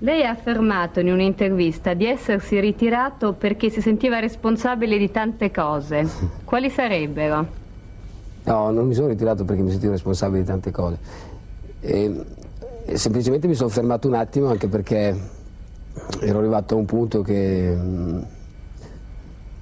Lei 0.00 0.24
ha 0.24 0.30
affermato 0.30 1.00
in 1.00 1.10
un'intervista 1.10 1.94
di 1.94 2.04
essersi 2.04 2.60
ritirato 2.60 3.32
perché 3.32 3.70
si 3.70 3.80
sentiva 3.80 4.18
responsabile 4.18 4.98
di 4.98 5.10
tante 5.10 5.50
cose. 5.50 6.06
Quali 6.44 6.68
sarebbero? 6.68 7.62
No, 8.44 8.70
non 8.70 8.86
mi 8.86 8.92
sono 8.94 9.08
ritirato 9.08 9.44
perché 9.44 9.62
mi 9.62 9.70
sentivo 9.70 9.92
responsabile 9.92 10.40
di 10.40 10.46
tante 10.46 10.70
cose. 10.70 10.98
E, 11.80 12.24
e 12.84 12.98
semplicemente 12.98 13.46
mi 13.46 13.54
sono 13.54 13.70
fermato 13.70 14.08
un 14.08 14.14
attimo 14.14 14.48
anche 14.48 14.68
perché 14.68 15.16
ero 16.20 16.38
arrivato 16.38 16.74
a 16.74 16.78
un 16.78 16.84
punto 16.84 17.22
che... 17.22 17.74
mm, 17.74 18.18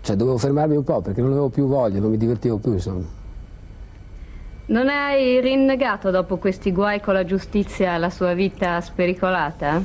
Cioè 0.00 0.16
dovevo 0.16 0.38
fermarmi 0.38 0.74
un 0.74 0.82
po' 0.82 1.00
perché 1.02 1.20
non 1.20 1.30
avevo 1.30 1.50
più 1.50 1.66
voglia, 1.68 2.00
non 2.00 2.10
mi 2.10 2.16
divertivo 2.16 2.56
più, 2.58 2.72
insomma. 2.72 3.20
Non 4.72 4.88
hai 4.88 5.38
rinnegato 5.42 6.10
dopo 6.10 6.38
questi 6.38 6.72
guai 6.72 6.98
con 6.98 7.12
la 7.12 7.26
giustizia 7.26 7.98
la 7.98 8.08
sua 8.08 8.32
vita 8.32 8.80
spericolata? 8.80 9.82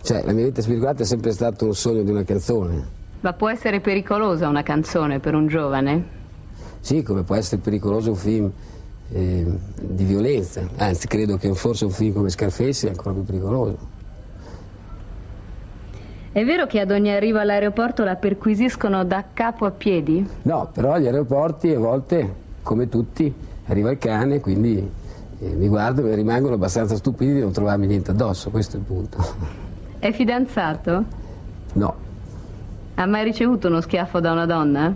Cioè, 0.00 0.24
la 0.24 0.32
mia 0.32 0.46
vita 0.46 0.62
spirituale 0.62 1.00
è 1.00 1.04
sempre 1.04 1.30
stato 1.32 1.66
un 1.66 1.74
sogno 1.74 2.02
di 2.02 2.10
una 2.10 2.24
canzone. 2.24 2.86
Ma 3.20 3.34
può 3.34 3.50
essere 3.50 3.80
pericolosa 3.80 4.48
una 4.48 4.62
canzone 4.62 5.18
per 5.18 5.34
un 5.34 5.46
giovane? 5.46 6.04
Sì, 6.80 7.02
come 7.02 7.22
può 7.22 7.34
essere 7.34 7.60
pericoloso 7.60 8.12
un 8.12 8.16
film 8.16 8.50
eh, 9.12 9.46
di 9.78 10.04
violenza. 10.04 10.66
Anzi, 10.78 11.06
credo 11.06 11.36
che 11.36 11.52
forse 11.52 11.84
un 11.84 11.90
film 11.90 12.14
come 12.14 12.30
Scarface 12.30 12.72
sia 12.72 12.88
ancora 12.88 13.12
più 13.12 13.24
pericoloso. 13.24 13.78
È 16.32 16.42
vero 16.46 16.66
che 16.66 16.80
ad 16.80 16.90
ogni 16.90 17.10
arrivo 17.12 17.40
all'aeroporto 17.40 18.04
la 18.04 18.16
perquisiscono 18.16 19.04
da 19.04 19.22
capo 19.34 19.66
a 19.66 19.70
piedi? 19.70 20.26
No, 20.44 20.70
però 20.72 20.92
agli 20.92 21.04
aeroporti 21.04 21.74
a 21.74 21.78
volte, 21.78 22.34
come 22.62 22.88
tutti, 22.88 23.50
arriva 23.66 23.90
il 23.90 23.98
cane, 23.98 24.40
quindi 24.40 24.78
eh, 25.40 25.48
mi 25.54 25.68
guardo 25.68 26.06
e 26.06 26.14
rimangono 26.14 26.54
abbastanza 26.54 26.96
stupidi 26.96 27.34
di 27.34 27.40
non 27.40 27.52
trovarmi 27.52 27.86
niente 27.86 28.10
addosso, 28.10 28.50
questo 28.50 28.76
è 28.76 28.78
il 28.80 28.84
punto. 28.84 29.18
È 29.98 30.12
fidanzato? 30.12 31.04
No, 31.74 31.94
Ha 32.96 33.06
mai 33.06 33.24
ricevuto 33.24 33.68
uno 33.68 33.80
schiaffo 33.80 34.20
da 34.20 34.32
una 34.32 34.46
donna? 34.46 34.94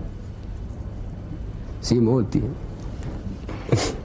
sì, 1.78 1.98
molti. 2.00 2.42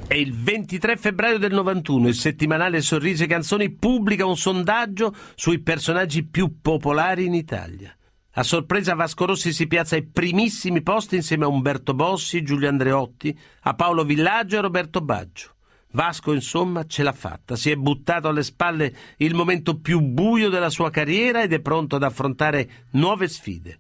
È 0.08 0.14
il 0.14 0.34
23 0.36 0.98
febbraio 0.98 1.38
del 1.40 1.54
91, 1.54 2.10
il 2.10 2.16
settimanale 2.16 2.82
Sorrisi 2.82 3.24
e 3.24 3.28
Canzoni 3.28 3.70
pubblica 3.70 4.26
un 4.26 4.36
sondaggio 4.38 5.14
sui 5.36 5.60
personaggi 5.60 6.24
più 6.24 6.60
popolari 6.62 7.26
in 7.26 7.34
Italia. 7.34 7.96
A 8.36 8.44
sorpresa 8.44 8.96
Vasco 8.96 9.26
Rossi 9.26 9.52
si 9.52 9.68
piazza 9.68 9.96
ai 9.96 10.04
primissimi 10.04 10.82
posti 10.82 11.18
insieme 11.18 11.44
a 11.44 11.50
Umberto 11.50 11.94
Bossi, 11.94 12.44
Giulio 12.44 12.70
Andreotti, 12.70 13.38
a 13.64 13.74
Paolo 13.74 14.06
Villaggio 14.06 14.56
e 14.56 14.62
Roberto 14.62 15.02
Baggio. 15.02 15.56
Vasco, 15.92 16.32
insomma, 16.32 16.86
ce 16.86 17.04
l'ha 17.04 17.12
fatta, 17.12 17.58
si 17.58 17.70
è 17.72 17.76
buttato 17.76 18.30
alle 18.30 18.44
spalle 18.44 18.96
il 19.18 19.36
momento 19.36 19.80
più 19.80 20.00
buio 20.00 20.48
della 20.48 20.70
sua 20.70 20.90
carriera 20.90 21.44
ed 21.44 21.52
è 21.52 21.60
pronto 21.60 21.98
ad 21.98 22.04
affrontare 22.04 22.88
nuove 22.92 23.28
sfide. 23.28 23.80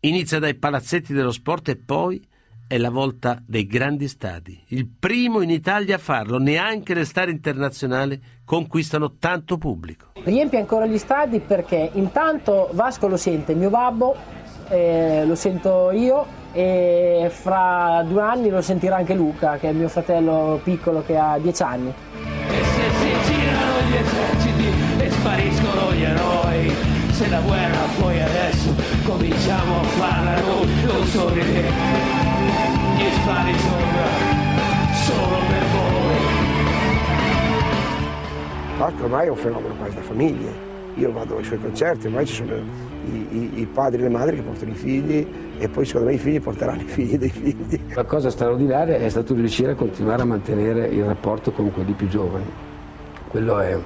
Inizia 0.00 0.40
dai 0.40 0.56
palazzetti 0.56 1.12
dello 1.12 1.30
sport 1.30 1.68
e 1.68 1.76
poi 1.76 2.20
è 2.74 2.78
la 2.78 2.90
volta 2.90 3.40
dei 3.46 3.66
grandi 3.66 4.08
stadi. 4.08 4.60
Il 4.70 4.88
primo 4.88 5.42
in 5.42 5.50
Italia 5.50 5.94
a 5.94 5.98
farlo, 5.98 6.38
neanche 6.38 6.92
le 6.92 7.04
star 7.04 7.28
internazionali 7.28 8.20
conquistano 8.44 9.14
tanto 9.16 9.58
pubblico. 9.58 10.06
Riempie 10.24 10.58
ancora 10.58 10.84
gli 10.84 10.98
stadi 10.98 11.38
perché 11.38 11.90
intanto 11.92 12.70
Vasco 12.72 13.06
lo 13.06 13.16
sente 13.16 13.54
mio 13.54 13.70
babbo, 13.70 14.16
eh, 14.70 15.24
lo 15.24 15.36
sento 15.36 15.92
io 15.92 16.26
e 16.50 17.30
fra 17.30 18.04
due 18.08 18.22
anni 18.22 18.48
lo 18.48 18.60
sentirà 18.60 18.96
anche 18.96 19.14
Luca, 19.14 19.56
che 19.56 19.68
è 19.68 19.72
mio 19.72 19.88
fratello 19.88 20.60
piccolo 20.64 21.04
che 21.04 21.16
ha 21.16 21.38
dieci 21.38 21.62
anni. 21.62 21.94
E 22.48 22.64
se 22.64 22.90
si 22.98 23.32
girano 23.32 23.88
gli 23.88 23.94
eserciti 23.94 24.66
e 24.98 25.10
spariscono 25.10 25.92
gli 25.92 26.02
eroi, 26.02 26.72
se 27.12 27.28
la 27.28 27.38
guerra 27.38 27.78
poi 28.00 28.20
adesso 28.20 28.74
cominciamo 29.04 29.78
a 29.78 29.82
farla 29.84 30.40
noi, 30.40 30.66
non 30.84 31.06
sorridete, 31.06 32.23
spari 33.24 33.54
sopra, 33.58 34.06
solo 34.92 35.36
per 35.48 35.64
voi. 35.72 36.16
Vasco 38.76 39.04
ormai 39.04 39.26
è 39.26 39.30
un 39.30 39.36
fenomeno 39.36 39.74
quasi 39.76 39.94
da 39.94 40.02
famiglia. 40.02 40.50
Io 40.96 41.10
vado 41.10 41.38
ai 41.38 41.44
suoi 41.44 41.58
concerti, 41.58 42.06
ormai 42.06 42.26
ci 42.26 42.34
sono 42.34 42.54
i, 42.54 43.26
i- 43.30 43.50
i 43.60 43.66
padri 43.66 44.00
e 44.00 44.02
le 44.02 44.08
madri 44.10 44.36
che 44.36 44.42
portano 44.42 44.72
i 44.72 44.74
figli 44.74 45.26
e 45.58 45.68
poi 45.68 45.86
secondo 45.86 46.08
me 46.08 46.14
i 46.14 46.18
figli 46.18 46.40
porteranno 46.40 46.82
i 46.82 46.86
figli 46.86 47.16
dei 47.16 47.30
figli. 47.30 47.80
La 47.94 48.04
cosa 48.04 48.28
straordinaria 48.30 48.96
è 48.96 49.08
stato 49.08 49.32
riuscire 49.34 49.72
a 49.72 49.74
continuare 49.74 50.20
a 50.22 50.26
mantenere 50.26 50.86
il 50.88 51.04
rapporto 51.04 51.50
con 51.50 51.72
quelli 51.72 51.92
più 51.92 52.06
giovani. 52.08 52.44
Quello 53.28 53.58
è, 53.58 53.76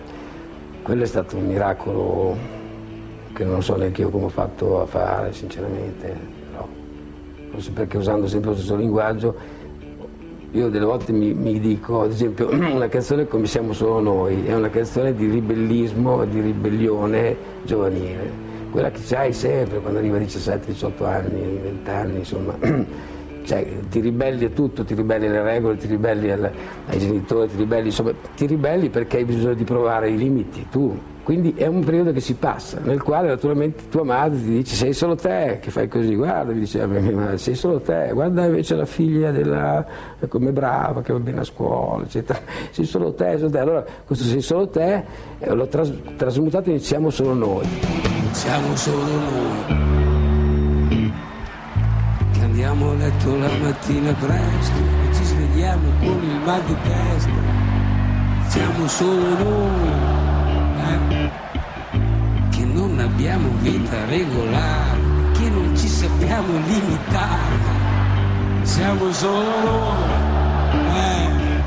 quello 0.83 1.03
è 1.05 1.07
stato 1.07 1.37
un 1.37 1.47
miracolo 1.47 2.37
che 3.33 3.45
non 3.45 3.63
so 3.63 3.77
neanche 3.77 4.01
io 4.03 4.11
come 4.11 4.25
ho 4.25 4.31
fatto 4.31 4.83
a 4.83 4.87
fare, 4.87 5.33
sinceramente. 5.33 6.38
Perché 7.73 7.97
usando 7.97 8.27
sempre 8.27 8.51
lo 8.51 8.57
stesso 8.57 8.77
linguaggio, 8.77 9.35
io 10.53 10.69
delle 10.71 10.85
volte 10.85 11.13
mi, 11.13 11.35
mi 11.35 11.61
dico, 11.61 12.03
ad 12.03 12.11
esempio, 12.11 12.49
una 12.53 12.89
canzone 12.89 13.27
come 13.27 13.47
Siamo 13.47 13.73
solo 13.73 14.01
noi, 14.01 14.47
è 14.47 14.55
una 14.55 14.71
canzone 14.71 15.15
di 15.15 15.29
ribellismo, 15.29 16.25
di 16.25 16.41
ribellione 16.41 17.37
giovanile. 17.65 18.47
Quella 18.71 18.91
che 18.91 19.01
c'hai 19.05 19.33
sempre 19.33 19.81
quando 19.81 19.99
arriva 19.99 20.17
a 20.17 20.21
17, 20.21 20.73
18 20.73 21.05
anni, 21.07 21.59
20 21.63 21.91
anni, 21.91 22.19
insomma. 22.19 22.57
Cioè, 23.49 23.67
ti 23.89 24.01
ribelli 24.01 24.45
a 24.45 24.51
tutto, 24.51 24.85
ti 24.85 24.95
ribelli 24.95 25.27
alle 25.27 25.43
regole, 25.43 25.79
ti 25.79 25.87
ribelli 25.87 26.31
al- 26.31 26.51
ai 26.87 26.99
genitori, 26.99 27.49
ti 27.49 27.57
ribelli, 27.57 27.87
insomma, 27.87 28.13
ti 28.37 28.45
ribelli 28.45 28.91
perché 28.91 29.17
hai 29.17 29.25
bisogno 29.25 29.55
di 29.55 29.65
provare 29.65 30.11
i 30.11 30.19
limiti, 30.19 30.67
tu. 30.71 30.95
Quindi 31.29 31.53
è 31.59 31.67
un 31.67 31.85
periodo 31.85 32.11
che 32.11 32.21
si 32.21 32.33
passa, 32.33 32.81
nel 32.83 33.03
quale 33.03 33.29
naturalmente 33.29 33.91
tua 33.91 34.03
madre 34.03 34.39
ti 34.39 34.49
dice 34.49 34.75
sei 34.75 34.95
solo 34.95 35.15
te 35.15 35.59
che 35.61 35.71
fai 35.71 35.87
così, 35.87 36.15
guarda, 36.15 36.55
mi 36.55 36.61
diceva 36.61 36.87
mia 36.87 37.15
madre, 37.15 37.37
sei 37.37 37.55
solo 37.55 37.81
te, 37.81 38.13
guarda 38.15 38.47
invece 38.47 38.75
la 38.75 38.87
figlia 38.87 39.31
della, 39.31 39.85
come 40.27 40.53
brava, 40.53 41.03
che 41.03 41.13
va 41.13 41.19
bene 41.19 41.41
a 41.41 41.45
scuola, 41.45 42.05
eccetera, 42.05 42.41
sei 42.73 42.87
solo 42.87 43.13
te, 43.13 43.37
sei 43.37 43.41
solo 43.41 43.51
te. 43.51 43.59
Allora 43.59 43.85
questo 44.07 44.25
sei 44.25 44.41
solo 44.41 44.69
te 44.69 45.05
eh, 45.39 45.53
l'ho 45.53 45.67
tras- 45.67 45.93
trasmutato 46.17 46.71
e 46.71 46.79
siamo 46.79 47.11
solo 47.11 47.35
noi. 47.35 47.67
Siamo 48.31 48.75
solo 48.75 49.03
noi 49.03 49.93
che 52.33 52.41
andiamo 52.41 52.91
a 52.93 52.95
letto 52.95 53.37
la 53.37 53.51
mattina 53.61 54.15
presto 54.15 54.79
e 54.79 55.15
ci 55.15 55.25
svegliamo 55.25 55.89
con 55.99 56.23
il 56.23 56.41
mal 56.47 56.63
di 56.65 56.77
testa. 56.85 57.31
Siamo 58.49 58.89
solo 58.89 59.45
noi 59.45 60.18
eh, 60.91 61.31
che 62.51 62.65
non 62.65 62.99
abbiamo 62.99 63.49
vita 63.61 64.05
regolare, 64.07 65.01
che 65.33 65.49
non 65.51 65.77
ci 65.77 65.89
sappiamo 65.89 66.53
limitare. 66.67 67.87
Siamo 68.63 69.11
solo 69.13 69.93
eh. 70.95 71.67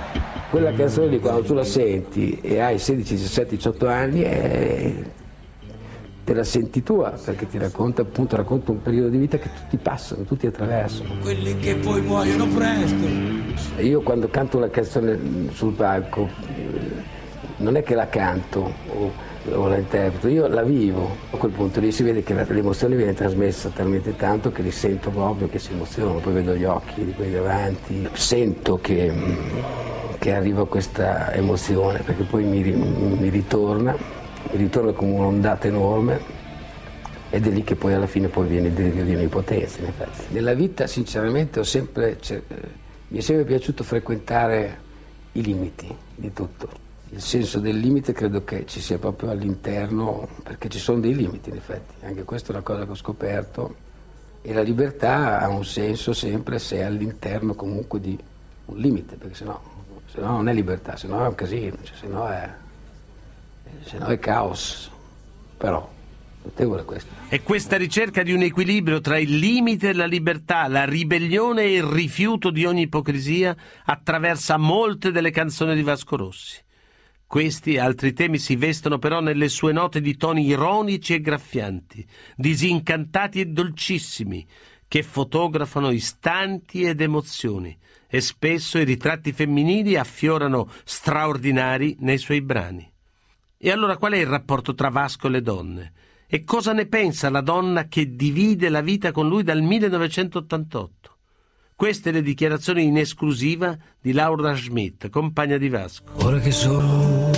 Quella 0.49 0.73
canzone 0.73 1.07
lì 1.07 1.19
quando 1.19 1.41
tu 1.43 1.53
la 1.53 1.63
senti 1.63 2.39
e 2.41 2.59
hai 2.59 2.77
16, 2.77 3.15
17, 3.15 3.55
18 3.55 3.87
anni 3.87 4.21
è- 4.21 4.93
te 6.23 6.33
la 6.33 6.43
senti 6.43 6.83
tua 6.83 7.11
perché 7.23 7.47
ti 7.47 7.57
racconta 7.57 8.03
appunto 8.03 8.35
racconta 8.35 8.71
un 8.71 8.81
periodo 8.81 9.09
di 9.09 9.17
vita 9.17 9.37
che 9.39 9.49
tutti 9.53 9.77
passano, 9.77 10.23
tutti 10.23 10.45
attraversano. 10.47 11.15
quelli 11.21 11.57
che 11.57 11.75
poi 11.75 12.01
muoiono 12.01 12.45
presto 12.47 13.07
Io 13.79 14.01
quando 14.01 14.27
canto 14.27 14.57
una 14.57 14.69
canzone 14.69 15.17
sul 15.53 15.73
palco 15.73 16.29
eh, 16.55 17.00
non 17.61 17.75
è 17.77 17.83
che 17.83 17.95
la 17.95 18.07
canto 18.07 18.73
o, 18.87 19.11
o 19.53 19.67
la 19.67 19.77
interpreto, 19.77 20.27
io 20.27 20.47
la 20.47 20.63
vivo. 20.63 21.15
A 21.31 21.37
quel 21.37 21.51
punto 21.51 21.79
lì 21.79 21.91
si 21.91 22.03
vede 22.03 22.23
che 22.23 22.33
la- 22.33 22.45
l'emozione 22.47 22.95
viene 22.95 23.13
trasmessa 23.13 23.69
talmente 23.69 24.15
tanto 24.15 24.51
che 24.51 24.61
li 24.61 24.71
sento 24.71 25.09
proprio 25.09 25.47
che 25.47 25.59
si 25.59 25.71
emozionano, 25.71 26.19
poi 26.19 26.33
vedo 26.33 26.55
gli 26.55 26.63
occhi 26.65 27.05
di 27.05 27.13
quelli 27.13 27.33
davanti, 27.33 28.07
sento 28.13 28.77
che, 28.81 29.11
che 30.19 30.33
arriva 30.33 30.67
questa 30.67 31.31
emozione 31.33 31.99
perché 31.99 32.23
poi 32.23 32.43
mi, 32.43 32.61
mi 32.63 33.29
ritorna, 33.29 33.95
mi 34.51 34.57
ritorna 34.57 34.91
come 34.91 35.13
un'ondata 35.13 35.67
enorme 35.67 36.39
ed 37.29 37.47
è 37.47 37.49
lì 37.49 37.63
che 37.63 37.75
poi 37.75 37.93
alla 37.93 38.07
fine 38.07 38.27
poi 38.27 38.45
viene 38.47 38.67
il 38.67 38.73
delirio 38.73 39.05
di 39.05 39.15
onnipotenza. 39.15 39.79
Nella 40.29 40.53
vita, 40.53 40.85
sinceramente, 40.85 41.63
sempre, 41.63 42.17
cer- 42.19 42.43
eh, 42.49 42.55
mi 43.07 43.19
è 43.19 43.21
sempre 43.21 43.45
piaciuto 43.45 43.83
frequentare 43.85 44.77
i 45.33 45.41
limiti 45.41 45.87
di 46.13 46.33
tutto. 46.33 46.67
Il 47.13 47.21
senso 47.21 47.59
del 47.59 47.77
limite 47.77 48.13
credo 48.13 48.45
che 48.45 48.65
ci 48.65 48.79
sia 48.79 48.97
proprio 48.97 49.31
all'interno, 49.31 50.29
perché 50.43 50.69
ci 50.69 50.79
sono 50.79 51.01
dei 51.01 51.13
limiti, 51.13 51.49
in 51.49 51.57
effetti. 51.57 52.05
Anche 52.05 52.23
questa 52.23 52.49
è 52.49 52.51
una 52.55 52.63
cosa 52.63 52.85
che 52.85 52.91
ho 52.91 52.95
scoperto. 52.95 53.75
E 54.41 54.53
la 54.53 54.61
libertà 54.61 55.39
ha 55.39 55.49
un 55.49 55.65
senso 55.65 56.13
sempre 56.13 56.57
se 56.57 56.77
è 56.77 56.83
all'interno 56.83 57.53
comunque 57.53 57.99
di 57.99 58.17
un 58.65 58.77
limite, 58.77 59.17
perché 59.17 59.35
sennò, 59.35 59.61
sennò 60.05 60.27
non 60.27 60.47
è 60.47 60.53
libertà, 60.53 60.95
sennò 60.95 61.25
è 61.25 61.27
un 61.27 61.35
casino, 61.35 61.75
cioè, 61.83 61.97
sennò, 61.97 62.27
è, 62.27 62.49
sennò 63.83 64.07
è 64.07 64.17
caos. 64.17 64.89
Però, 65.57 65.91
notevole 66.43 66.85
questo. 66.85 67.11
È 67.27 67.43
questa 67.43 67.75
ricerca 67.75 68.23
di 68.23 68.31
un 68.31 68.41
equilibrio 68.41 69.01
tra 69.01 69.19
il 69.19 69.37
limite 69.37 69.89
e 69.89 69.93
la 69.93 70.05
libertà, 70.05 70.65
la 70.69 70.85
ribellione 70.85 71.63
e 71.63 71.73
il 71.73 71.83
rifiuto 71.83 72.51
di 72.51 72.65
ogni 72.65 72.83
ipocrisia 72.83 73.53
attraversa 73.83 74.55
molte 74.55 75.11
delle 75.11 75.31
canzoni 75.31 75.75
di 75.75 75.83
Vasco 75.83 76.15
Rossi. 76.15 76.69
Questi 77.31 77.75
e 77.75 77.79
altri 77.79 78.11
temi 78.11 78.37
si 78.37 78.57
vestono 78.57 78.99
però 78.99 79.21
nelle 79.21 79.47
sue 79.47 79.71
note 79.71 80.01
di 80.01 80.17
toni 80.17 80.47
ironici 80.47 81.13
e 81.13 81.21
graffianti, 81.21 82.05
disincantati 82.35 83.39
e 83.39 83.45
dolcissimi, 83.45 84.45
che 84.85 85.01
fotografano 85.01 85.91
istanti 85.91 86.83
ed 86.83 86.99
emozioni, 86.99 87.73
e 88.09 88.19
spesso 88.19 88.79
i 88.79 88.83
ritratti 88.83 89.31
femminili 89.31 89.95
affiorano 89.95 90.69
straordinari 90.83 91.95
nei 91.99 92.17
suoi 92.17 92.41
brani. 92.41 92.91
E 93.57 93.71
allora 93.71 93.95
qual 93.95 94.11
è 94.11 94.17
il 94.17 94.27
rapporto 94.27 94.73
tra 94.73 94.89
Vasco 94.89 95.27
e 95.27 95.29
le 95.29 95.41
donne? 95.41 95.93
E 96.27 96.43
cosa 96.43 96.73
ne 96.73 96.85
pensa 96.85 97.29
la 97.29 97.39
donna 97.39 97.87
che 97.87 98.13
divide 98.13 98.67
la 98.67 98.81
vita 98.81 99.13
con 99.13 99.29
lui 99.29 99.43
dal 99.43 99.61
1988? 99.61 101.10
Queste 101.81 102.11
le 102.11 102.21
dichiarazioni 102.21 102.83
in 102.83 102.95
esclusiva 102.95 103.75
di 103.99 104.11
Laura 104.11 104.55
Schmidt, 104.55 105.09
compagna 105.09 105.57
di 105.57 105.67
Vasco. 105.67 106.11
Ora 106.23 106.37
che 106.37 106.51
sono, 106.51 107.31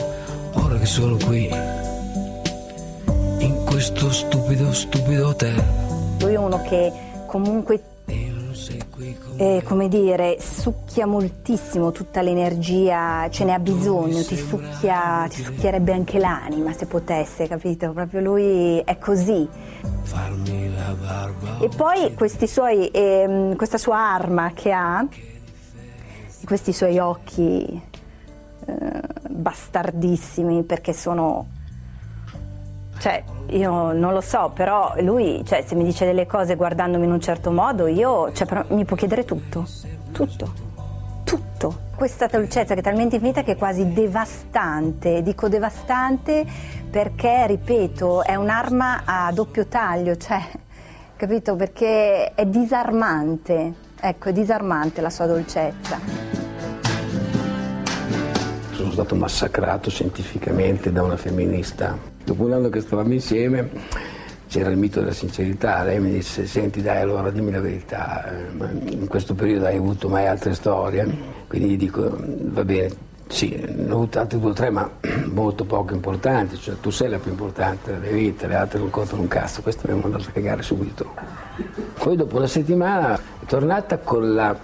ora 0.56 0.78
che 0.80 0.86
sono 0.86 1.16
qui, 1.16 1.46
in 3.40 3.64
questo 3.66 4.12
stupido, 4.12 4.74
stupido 4.74 5.30
hotel. 5.30 5.64
Lui 6.20 6.34
è 6.34 6.38
uno 6.38 6.62
che 6.64 6.92
comunque, 7.26 7.82
eh, 9.38 9.62
come 9.64 9.88
dire, 9.88 10.38
succhia 10.40 11.06
moltissimo 11.06 11.92
tutta 11.92 12.22
l'energia, 12.22 13.28
ce 13.30 13.44
ne 13.44 13.54
ha 13.54 13.60
bisogno, 13.60 14.24
ti, 14.24 14.36
succhia, 14.38 15.28
ti 15.30 15.42
succhierebbe 15.44 15.92
anche 15.94 16.20
l'anima 16.20 16.72
se 16.74 16.86
potesse, 16.86 17.48
capito? 17.48 17.92
Proprio 17.92 18.22
lui 18.22 18.80
è 18.80 18.98
così. 18.98 19.48
E 21.60 21.70
poi 21.76 22.14
questi 22.14 22.48
suoi, 22.48 22.90
ehm, 22.92 23.56
questa 23.56 23.78
sua 23.78 23.98
arma 23.98 24.52
che 24.54 24.72
ha, 24.72 25.06
questi 26.46 26.74
suoi 26.74 27.00
occhi 27.00 27.82
eh, 28.66 29.02
bastardissimi 29.30 30.64
perché 30.64 30.94
sono... 30.94 31.62
Cioè, 33.00 33.24
io 33.48 33.92
non 33.92 34.14
lo 34.14 34.22
so, 34.22 34.52
però 34.54 34.94
lui, 35.00 35.44
cioè, 35.46 35.64
se 35.66 35.76
mi 35.76 35.84
dice 35.84 36.06
delle 36.06 36.26
cose 36.26 36.56
guardandomi 36.56 37.06
in 37.06 37.12
un 37.12 37.20
certo 37.20 37.52
modo, 37.52 37.88
io 37.88 38.32
cioè, 38.32 38.66
mi 38.70 38.86
può 38.86 38.96
chiedere 38.96 39.26
tutto. 39.26 39.66
Tutto. 40.12 40.54
Tutto. 41.24 41.82
Questa 41.96 42.28
dolcezza 42.28 42.74
che 42.74 42.80
è 42.80 42.84
talmente 42.84 43.16
infinita 43.16 43.44
che 43.44 43.54
è 43.54 43.58
quasi 43.58 43.92
devastante. 43.92 45.22
Dico 45.22 45.50
devastante 45.50 46.46
perché, 46.90 47.48
ripeto, 47.48 48.24
è 48.24 48.36
un'arma 48.36 49.02
a 49.06 49.32
doppio 49.34 49.68
taglio, 49.68 50.16
cioè, 50.16 50.42
capito? 51.18 51.56
Perché 51.56 52.34
è 52.34 52.46
disarmante. 52.46 53.74
Ecco, 54.00 54.30
è 54.30 54.34
disarmante 54.34 55.02
la 55.02 55.10
sua 55.10 55.26
dolcezza. 55.26 55.98
Sono 58.72 58.92
stato 58.92 59.16
massacrato 59.16 59.90
scientificamente 59.90 60.92
da 60.92 61.04
una 61.04 61.16
femminista. 61.16 62.13
Dopo 62.24 62.44
un 62.44 62.54
anno 62.54 62.70
che 62.70 62.82
stavamo 62.82 63.12
insieme 63.14 63.70
c'era 64.48 64.70
il 64.70 64.78
mito 64.78 65.00
della 65.00 65.12
sincerità. 65.14 65.84
Lei 65.84 66.00
mi 66.00 66.12
disse: 66.12 66.46
Senti, 66.46 66.82
dai, 66.82 67.02
allora 67.02 67.30
dimmi 67.32 67.52
la 67.52 67.60
verità. 67.60 68.32
eh, 68.32 68.92
In 68.92 69.08
questo 69.08 69.34
periodo 69.34 69.66
hai 69.66 69.78
avuto 69.78 70.08
mai 70.10 70.28
altre 70.28 70.54
storie? 70.54 71.06
Quindi 71.48 71.70
gli 71.70 71.78
dico: 71.78 72.18
Va 72.18 72.64
bene, 72.64 72.90
sì, 73.28 73.50
ne 73.50 73.92
ho 73.92 73.96
avute 73.96 74.20
altre 74.20 74.40
due 74.40 74.52
o 74.52 74.54
tre, 74.54 74.70
ma 74.70 74.90
molto 75.32 75.66
poco 75.66 75.94
importanti. 75.94 76.58
Cioè, 76.58 76.76
tu 76.80 76.92
sei 76.92 77.10
la 77.10 77.18
più 77.20 77.32
importante 77.32 77.92
della 77.92 78.02
mia 78.04 78.12
vita, 78.12 78.48
le 78.48 78.56
altre 78.56 78.80
non 78.80 78.90
contano 78.90 79.22
un 79.22 79.28
cazzo. 79.28 79.62
Questo 79.62 79.88
mi 79.92 79.98
ha 79.98 80.02
mandato 80.02 80.30
a 80.30 80.32
cagare 80.32 80.62
subito. 80.62 81.12
Poi 82.02 82.16
dopo 82.16 82.38
una 82.38 82.48
settimana 82.48 83.16
è 83.16 83.46
tornata 83.46 83.98
con 83.98 84.34
la 84.34 84.56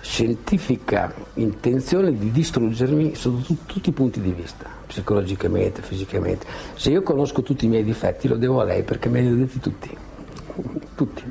scientifica 0.00 1.12
intenzione 1.34 2.16
di 2.16 2.30
distruggermi 2.30 3.14
sotto 3.16 3.42
tu- 3.42 3.58
tutti 3.66 3.88
i 3.88 3.92
punti 3.92 4.20
di 4.20 4.30
vista, 4.30 4.66
psicologicamente, 4.86 5.82
fisicamente. 5.82 6.46
Se 6.74 6.90
io 6.90 7.02
conosco 7.02 7.42
tutti 7.42 7.66
i 7.66 7.68
miei 7.68 7.84
difetti 7.84 8.28
lo 8.28 8.36
devo 8.36 8.60
a 8.60 8.64
lei 8.64 8.82
perché 8.82 9.08
me 9.08 9.20
li 9.20 9.28
ha 9.28 9.34
detti 9.34 9.60
tutti. 9.60 9.96
Tutti. 10.94 11.22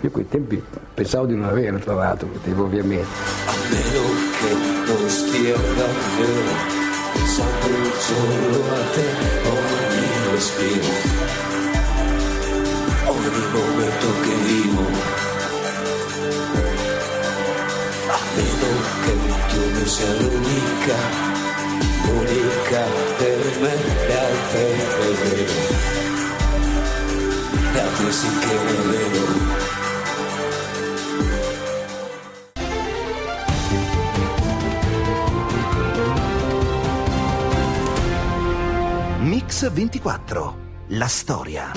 Io 0.00 0.10
quei 0.10 0.26
tempi 0.28 0.62
pensavo 0.94 1.26
di 1.26 1.34
non 1.34 1.52
l'altro, 1.94 2.26
quei 2.28 2.40
tempi 2.42 2.60
ovviamente. 2.60 3.06
A 3.46 3.52
meno 3.70 4.02
che 4.38 4.92
non 4.92 5.08
stia 5.08 5.56
davvero 5.56 6.80
pensando 7.12 7.92
solo 7.98 8.64
a 8.68 8.84
te 8.94 9.06
ogni 9.48 10.30
respiro, 10.32 10.86
ogni 13.06 13.44
momento 13.52 14.06
che 14.22 14.34
vivo. 14.46 14.84
A 18.08 18.18
meno 18.34 18.68
che 19.04 19.12
tu 19.48 19.60
non 19.72 19.86
sia 19.86 20.12
l'unica, 20.20 21.41
l'unica 22.04 22.84
per 23.18 23.60
me, 23.60 23.74
le 24.06 24.14
vedo, 25.22 25.52
le 27.72 27.80
altre 27.80 28.12
sì 28.12 28.28
che 28.38 28.54
le 28.64 28.76
vedo. 28.90 29.70
Mix 39.20 39.70
24. 39.70 40.60
La 40.88 41.06
storia. 41.06 41.70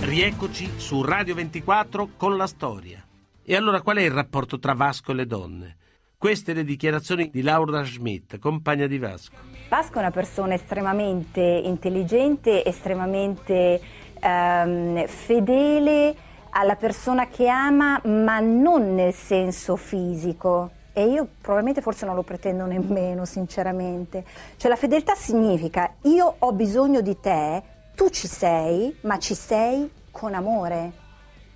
Rieccoci 0.00 0.72
su 0.76 1.02
Radio 1.02 1.34
24 1.34 2.10
con 2.16 2.36
la 2.36 2.46
storia. 2.46 3.04
E 3.42 3.56
allora 3.56 3.80
qual 3.80 3.96
è 3.96 4.02
il 4.02 4.10
rapporto 4.10 4.58
tra 4.58 4.74
Vasco 4.74 5.12
e 5.12 5.14
le 5.14 5.26
donne? 5.26 5.76
Queste 6.16 6.52
le 6.54 6.64
dichiarazioni 6.64 7.30
di 7.30 7.42
Laura 7.42 7.84
Schmidt, 7.84 8.38
compagna 8.38 8.86
di 8.86 8.98
Vasco. 8.98 9.36
Vasco 9.68 9.96
è 9.96 9.98
una 9.98 10.10
persona 10.10 10.54
estremamente 10.54 11.40
intelligente, 11.40 12.64
estremamente 12.64 13.80
ehm, 14.20 15.06
fedele 15.06 16.14
alla 16.50 16.76
persona 16.76 17.26
che 17.28 17.48
ama, 17.48 18.00
ma 18.04 18.40
non 18.40 18.94
nel 18.94 19.12
senso 19.12 19.76
fisico. 19.76 20.70
E 20.92 21.06
io 21.06 21.28
probabilmente 21.40 21.82
forse 21.82 22.06
non 22.06 22.14
lo 22.14 22.22
pretendo 22.22 22.64
nemmeno, 22.66 23.24
sinceramente. 23.24 24.24
Cioè 24.56 24.70
la 24.70 24.76
fedeltà 24.76 25.14
significa 25.14 25.94
io 26.02 26.36
ho 26.38 26.52
bisogno 26.52 27.00
di 27.00 27.18
te, 27.20 27.62
tu 27.96 28.08
ci 28.10 28.28
sei, 28.28 28.96
ma 29.02 29.18
ci 29.18 29.34
sei 29.34 29.90
con 30.10 30.34
amore. 30.34 30.92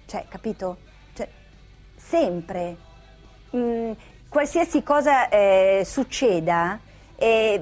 Cioè, 0.07 0.25
capito? 0.29 0.79
Cioè, 1.15 1.29
sempre. 1.95 2.77
Mm, 3.55 3.93
qualsiasi 4.29 4.83
cosa 4.83 5.29
eh, 5.29 5.83
succeda, 5.85 6.79
eh, 7.17 7.61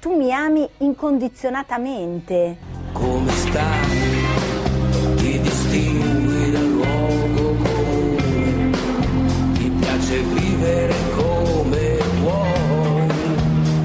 tu 0.00 0.16
mi 0.16 0.32
ami 0.32 0.68
incondizionatamente. 0.78 2.56
come 2.92 3.30
stai, 3.30 4.16
ti 5.16 5.40
distingui 5.40 6.50
dal 6.50 6.68
luogo 6.68 7.54
comune, 7.62 8.70
ti 9.52 9.70
piace 9.78 10.20
vivere 10.22 10.94
come 11.14 11.98
vuoi 12.20 13.08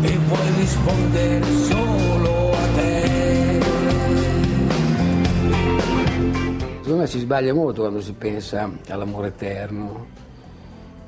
e 0.02 0.18
vuoi 0.18 0.52
rispondere 0.58 1.46
solo 1.54 2.52
a 2.52 2.68
te. 2.76 3.62
Secondo 6.82 6.98
me 6.98 7.08
si 7.08 7.20
sbaglia 7.20 7.54
molto 7.54 7.82
quando 7.82 8.02
si 8.02 8.14
pensa 8.14 8.70
all'amore 8.90 9.28
eterno, 9.28 10.08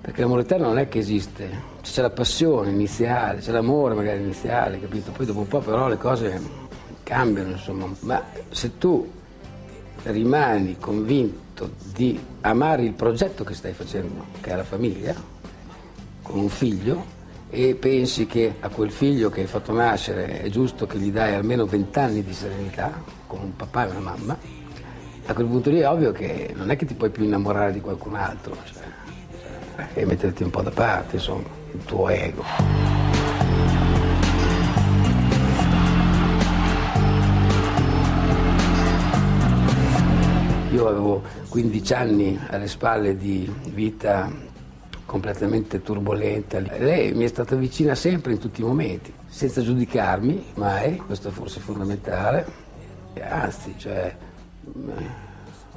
Perché 0.06 0.22
l'amore 0.22 0.43
eterno 0.43 0.68
non 0.68 0.78
è 0.78 0.88
che 0.88 0.99
esiste, 0.99 1.49
c'è 1.82 2.03
la 2.03 2.12
passione 2.12 2.70
iniziale, 2.70 3.39
c'è 3.39 3.51
l'amore 3.51 3.95
magari 3.95 4.22
iniziale, 4.22 4.80
capito? 4.80 5.10
Poi 5.10 5.26
dopo 5.26 5.39
un 5.39 5.47
po' 5.47 5.62
però 5.62 5.88
le 5.88 5.97
cose 5.97 6.39
cambiano, 7.01 7.49
insomma. 7.49 7.89
Ma 8.01 8.24
se 8.49 8.78
tu 8.78 9.12
rimani 10.03 10.78
convinto 10.78 11.72
di 11.91 12.20
amare 12.41 12.84
il 12.84 12.93
progetto 12.93 13.43
che 13.43 13.56
stai 13.56 13.74
facendo, 13.74 14.26
che 14.41 14.51
è 14.51 14.56
la 14.56 14.64
famiglia, 14.64 15.16
con 16.22 16.38
un 16.38 16.49
figlio, 16.49 17.03
e 17.49 17.74
pensi 17.74 18.28
che 18.28 18.58
a 18.60 18.70
quel 18.70 18.91
figlio 18.91 19.32
che 19.32 19.41
hai 19.41 19.47
fatto 19.47 19.72
nascere 19.74 20.39
è 20.39 20.49
giusto 20.49 20.86
che 20.86 20.99
gli 20.99 21.12
dai 21.12 21.34
almeno 21.34 21.66
vent'anni 21.66 22.24
di 22.24 22.34
serenità, 22.34 23.01
con 23.26 23.39
un 23.39 23.56
papà 23.56 23.88
e 23.88 23.89
una 23.89 24.01
mamma, 24.01 24.38
a 25.26 25.34
quel 25.34 25.47
punto 25.47 25.72
lì 25.72 25.80
è 25.80 25.89
ovvio 25.89 26.12
che 26.12 26.53
non 26.56 26.70
è 26.70 26.76
che 26.76 26.86
ti 26.86 26.93
puoi 26.93 27.10
più 27.10 27.24
innamorare 27.24 27.74
di 27.74 27.82
qualcun 27.82 28.14
altro, 28.14 28.56
cioè, 28.66 28.84
e 29.93 30.05
metterti 30.05 30.43
un 30.43 30.49
po' 30.49 30.61
da 30.61 30.71
parte, 30.71 31.15
insomma, 31.15 31.47
il 31.71 31.84
tuo 31.86 32.09
ego. 32.09 32.43
Io 40.71 40.88
avevo 40.88 41.23
15 41.49 41.93
anni 41.93 42.39
alle 42.49 42.67
spalle 42.67 43.15
di 43.15 43.49
vita 43.69 44.30
completamente 45.05 45.82
turbolenta. 45.82 46.59
Lei 46.59 47.13
mi 47.13 47.23
è 47.23 47.28
stata 47.28 47.55
vicina 47.55 47.95
sempre 47.95 48.34
in 48.34 48.39
tutti 48.39 48.59
i 48.59 48.63
momenti, 48.65 49.13
senza 49.28 49.61
giudicarmi 49.61 50.51
mai, 50.55 50.97
questo 50.97 51.30
è 51.30 51.32
forse 51.32 51.61
fondamentale, 51.61 52.45
anzi, 53.21 53.73
cioè, 53.78 54.13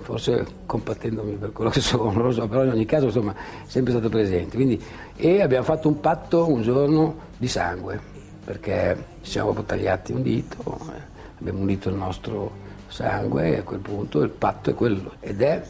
forse 0.00 0.46
compattendomi 0.66 1.34
per 1.34 1.52
quello 1.52 1.70
che 1.70 1.80
sono, 1.80 2.10
non 2.12 2.22
lo 2.22 2.32
so, 2.32 2.46
però 2.48 2.64
in 2.64 2.70
ogni 2.70 2.84
caso 2.84 3.06
insomma 3.06 3.34
sempre 3.66 3.92
stato 3.92 4.08
presente. 4.08 4.56
Quindi, 4.56 4.82
e 5.16 5.42
abbiamo 5.42 5.64
fatto 5.64 5.88
un 5.88 6.00
patto 6.00 6.50
un 6.50 6.62
giorno 6.62 7.26
di 7.36 7.48
sangue, 7.48 8.00
perché 8.44 9.04
ci 9.22 9.30
siamo 9.30 9.52
tagliati 9.62 10.12
un 10.12 10.22
dito, 10.22 10.78
eh, 10.94 11.00
abbiamo 11.38 11.60
unito 11.60 11.88
il 11.88 11.96
nostro 11.96 12.66
sangue 12.88 13.54
e 13.54 13.58
a 13.58 13.62
quel 13.62 13.80
punto 13.80 14.22
il 14.22 14.30
patto 14.30 14.70
è 14.70 14.74
quello 14.74 15.14
ed 15.20 15.42
è 15.42 15.62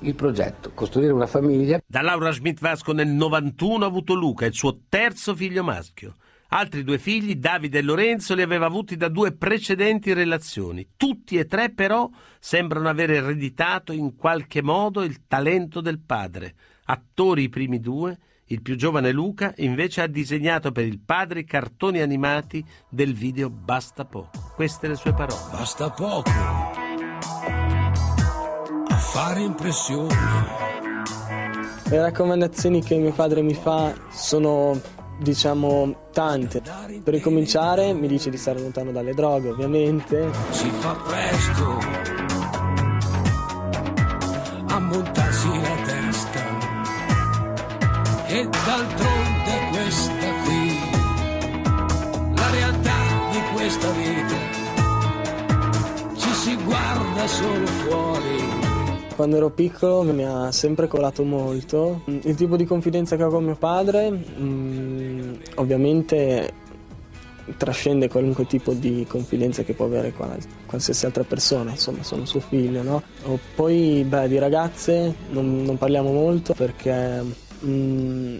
il 0.00 0.14
progetto, 0.14 0.70
costruire 0.74 1.12
una 1.12 1.26
famiglia. 1.26 1.80
Da 1.86 2.02
Laura 2.02 2.32
Schmidt 2.32 2.60
Vasco 2.60 2.92
nel 2.92 3.08
91 3.08 3.84
ha 3.84 3.88
avuto 3.88 4.14
Luca, 4.14 4.46
il 4.46 4.54
suo 4.54 4.80
terzo 4.88 5.34
figlio 5.34 5.62
maschio. 5.62 6.16
Altri 6.56 6.84
due 6.84 6.98
figli, 6.98 7.34
Davide 7.34 7.78
e 7.78 7.82
Lorenzo, 7.82 8.32
li 8.34 8.42
aveva 8.42 8.66
avuti 8.66 8.96
da 8.96 9.08
due 9.08 9.32
precedenti 9.32 10.12
relazioni. 10.12 10.90
Tutti 10.96 11.36
e 11.36 11.46
tre 11.46 11.70
però 11.70 12.08
sembrano 12.38 12.88
aver 12.88 13.10
ereditato 13.10 13.92
in 13.92 14.14
qualche 14.14 14.62
modo 14.62 15.02
il 15.02 15.26
talento 15.26 15.80
del 15.80 15.98
padre. 15.98 16.54
Attori 16.84 17.42
i 17.42 17.48
primi 17.48 17.80
due, 17.80 18.16
il 18.46 18.62
più 18.62 18.76
giovane 18.76 19.10
Luca 19.10 19.52
invece 19.56 20.02
ha 20.02 20.06
disegnato 20.06 20.70
per 20.70 20.84
il 20.84 21.00
padre 21.00 21.40
i 21.40 21.44
cartoni 21.44 22.00
animati 22.00 22.64
del 22.88 23.14
video 23.14 23.50
Basta 23.50 24.04
poco. 24.04 24.30
Queste 24.54 24.86
le 24.86 24.94
sue 24.94 25.12
parole. 25.12 25.40
Basta 25.50 25.90
poco 25.90 26.30
a 28.86 28.96
fare 28.96 29.40
impressione. 29.40 30.14
Le 31.88 32.00
raccomandazioni 32.00 32.80
che 32.80 32.96
mio 32.96 33.12
padre 33.12 33.42
mi 33.42 33.54
fa 33.54 33.92
sono, 34.10 34.80
diciamo, 35.18 36.08
tante. 36.12 36.60
Per 36.60 37.14
ricominciare 37.14 37.92
mi 37.92 38.06
dice 38.06 38.30
di 38.30 38.36
stare 38.36 38.60
lontano 38.60 38.92
dalle 38.92 39.14
droghe, 39.14 39.50
ovviamente. 39.50 40.30
Si 40.50 40.68
fa 40.70 40.94
presto 41.06 41.78
a 44.68 44.78
montarsi 44.78 45.48
la 45.48 45.76
testa. 45.84 46.42
E 48.26 48.48
d'altronde 48.48 49.68
questa 49.70 50.28
qui, 50.44 50.78
la 52.34 52.50
realtà 52.50 52.96
di 53.30 53.40
questa 53.54 53.90
vita, 53.90 54.36
ci 56.16 56.32
si 56.32 56.56
guarda 56.64 57.26
solo 57.28 57.66
fuori. 57.66 58.63
Quando 59.14 59.36
ero 59.36 59.50
piccolo 59.50 60.02
mi 60.02 60.24
ha 60.24 60.50
sempre 60.50 60.88
colato 60.88 61.22
molto. 61.22 62.02
Il 62.06 62.34
tipo 62.34 62.56
di 62.56 62.64
confidenza 62.64 63.16
che 63.16 63.22
ho 63.22 63.30
con 63.30 63.44
mio 63.44 63.54
padre, 63.54 64.10
mm, 64.10 65.34
ovviamente 65.56 66.52
trascende 67.56 68.08
qualunque 68.08 68.46
tipo 68.46 68.72
di 68.72 69.04
confidenza 69.08 69.62
che 69.62 69.74
può 69.74 69.84
avere 69.84 70.14
qualsiasi 70.66 71.06
altra 71.06 71.24
persona, 71.24 71.70
insomma 71.70 72.02
sono 72.02 72.24
suo 72.24 72.40
figlio, 72.40 72.82
no? 72.82 73.02
O 73.24 73.38
poi, 73.54 74.04
beh, 74.06 74.28
di 74.28 74.38
ragazze 74.38 75.14
non, 75.30 75.62
non 75.62 75.76
parliamo 75.78 76.10
molto 76.10 76.54
perché 76.54 77.22
mm, 77.64 78.36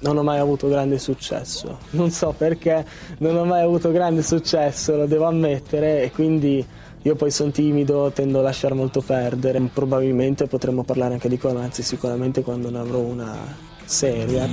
non 0.00 0.16
ho 0.16 0.22
mai 0.22 0.38
avuto 0.38 0.68
grande 0.68 0.98
successo. 0.98 1.78
Non 1.90 2.10
so 2.10 2.34
perché 2.36 2.84
non 3.18 3.36
ho 3.36 3.44
mai 3.44 3.62
avuto 3.62 3.90
grande 3.90 4.22
successo, 4.22 4.96
lo 4.96 5.06
devo 5.06 5.24
ammettere, 5.24 6.02
e 6.02 6.10
quindi 6.12 6.64
io 7.02 7.14
poi 7.14 7.30
sono 7.30 7.50
timido, 7.50 8.10
tendo 8.12 8.40
a 8.40 8.42
lasciare 8.42 8.74
molto 8.74 9.00
perdere. 9.00 9.60
Probabilmente 9.72 10.46
potremmo 10.46 10.82
parlare 10.84 11.14
anche 11.14 11.28
di 11.28 11.38
quello, 11.38 11.60
anzi 11.60 11.82
sicuramente 11.82 12.42
quando 12.42 12.70
ne 12.70 12.78
avrò 12.78 12.98
una 12.98 13.36
seria. 13.84 14.46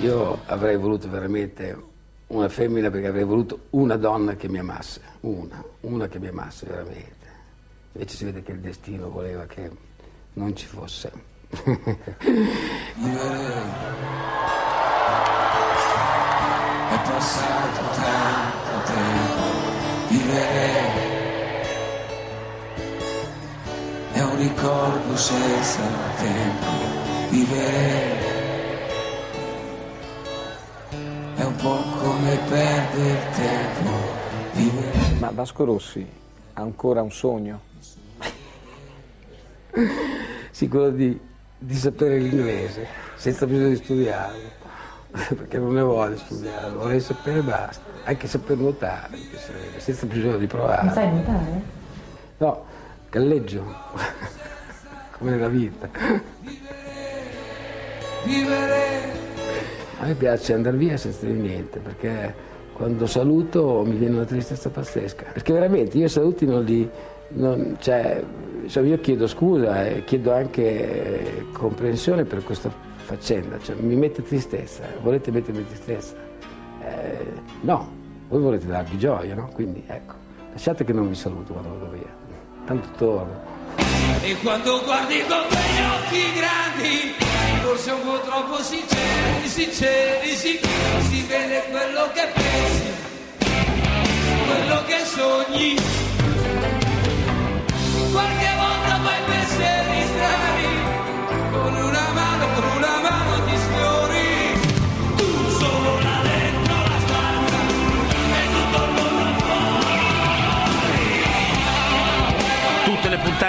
Io 0.00 0.40
avrei 0.46 0.76
voluto 0.76 1.08
veramente 1.10 1.90
una 2.28 2.48
femmina 2.48 2.90
perché 2.90 3.08
avrei 3.08 3.24
voluto 3.24 3.66
una 3.70 3.96
donna 3.96 4.36
che 4.36 4.48
mi 4.48 4.58
amasse, 4.58 5.00
una, 5.20 5.62
una 5.80 6.08
che 6.08 6.18
mi 6.18 6.28
amasse 6.28 6.66
veramente. 6.66 7.10
Invece 7.92 8.16
si 8.16 8.24
vede 8.24 8.42
che 8.42 8.52
il 8.52 8.60
destino 8.60 9.10
voleva 9.10 9.44
che 9.46 9.70
non 10.34 10.56
ci 10.56 10.66
fosse. 10.66 11.12
È 16.92 17.00
passato 17.04 17.80
tanto 17.94 18.92
tempo, 18.92 19.42
viverei. 20.08 20.82
È 20.96 21.01
ricordo 24.42 25.16
senza 25.16 25.82
tempo, 26.16 26.66
viverei. 27.30 28.30
È 31.36 31.44
un 31.44 31.56
po' 31.56 31.78
come 31.98 32.38
perdere 32.48 33.18
tempo, 33.34 33.90
viverei. 34.52 35.18
Ma 35.20 35.30
Vasco 35.30 35.64
Rossi 35.64 36.06
ha 36.54 36.60
ancora 36.60 37.02
un 37.02 37.12
sogno? 37.12 37.60
Sì, 40.52 40.68
quello 40.68 40.90
di, 40.90 41.18
di 41.56 41.74
sapere 41.74 42.18
l'inglese, 42.18 42.86
senza 43.16 43.46
bisogno 43.46 43.68
di 43.68 43.76
studiarlo, 43.76 44.50
perché 45.10 45.56
non 45.58 45.72
ne 45.72 45.80
vuole 45.80 46.18
studiarlo, 46.18 46.80
vorrei 46.80 47.00
sapere 47.00 47.40
basta, 47.40 47.82
anche 48.04 48.28
saper 48.28 48.58
nuotare, 48.58 49.16
senza 49.78 50.04
bisogno 50.04 50.36
di 50.36 50.46
provare. 50.46 50.82
Non 50.84 50.92
sai 50.92 51.10
nuotare? 51.10 51.62
No, 52.36 52.64
galleggio, 53.12 53.62
come 55.18 55.32
nella 55.32 55.48
vita. 55.48 55.86
A 59.98 60.06
me 60.06 60.14
piace 60.14 60.54
andare 60.54 60.78
via 60.78 60.96
senza 60.96 61.26
dire 61.26 61.38
niente, 61.38 61.78
perché 61.78 62.34
quando 62.72 63.06
saluto 63.06 63.82
mi 63.84 63.96
viene 63.96 64.14
una 64.14 64.24
tristezza 64.24 64.70
pazzesca. 64.70 65.26
Perché 65.30 65.52
veramente 65.52 65.98
io 65.98 66.08
saluti 66.08 66.46
non 66.46 66.64
li... 66.64 66.88
Non, 67.34 67.76
cioè, 67.80 68.24
cioè 68.66 68.82
io 68.82 68.98
chiedo 69.00 69.26
scusa 69.26 69.86
e 69.86 70.04
chiedo 70.04 70.32
anche 70.32 71.46
comprensione 71.52 72.24
per 72.24 72.42
questa 72.42 72.70
faccenda, 72.96 73.58
cioè, 73.58 73.76
mi 73.76 73.94
mette 73.94 74.22
tristezza, 74.22 74.84
volete 75.02 75.30
mettermi 75.30 75.66
tristezza? 75.66 76.14
Eh, 76.82 77.26
no, 77.60 77.90
voi 78.28 78.40
volete 78.40 78.66
darvi 78.66 78.96
gioia, 78.98 79.34
no? 79.34 79.50
Quindi 79.52 79.82
ecco, 79.86 80.14
lasciate 80.52 80.84
che 80.84 80.92
non 80.92 81.08
vi 81.08 81.14
saluto 81.14 81.52
quando 81.54 81.78
vado 81.78 81.90
via, 81.90 82.20
tanto 82.66 82.88
torno. 82.96 83.50
E 84.22 84.36
quando 84.36 84.82
guardi 84.84 85.20
con 85.26 85.42
quegli 85.48 85.80
occhi 85.80 86.32
grandi, 86.34 87.14
forse 87.62 87.90
un 87.90 88.02
po' 88.02 88.20
troppo 88.20 88.62
sinceri, 88.62 89.48
sinceri, 89.48 90.36
sicuri, 90.36 91.02
si 91.08 91.22
vede 91.22 91.64
quello 91.70 92.10
che 92.12 92.28
pensi, 92.32 92.92
quello 94.46 94.82
che 94.86 95.04
sogni. 95.04 96.21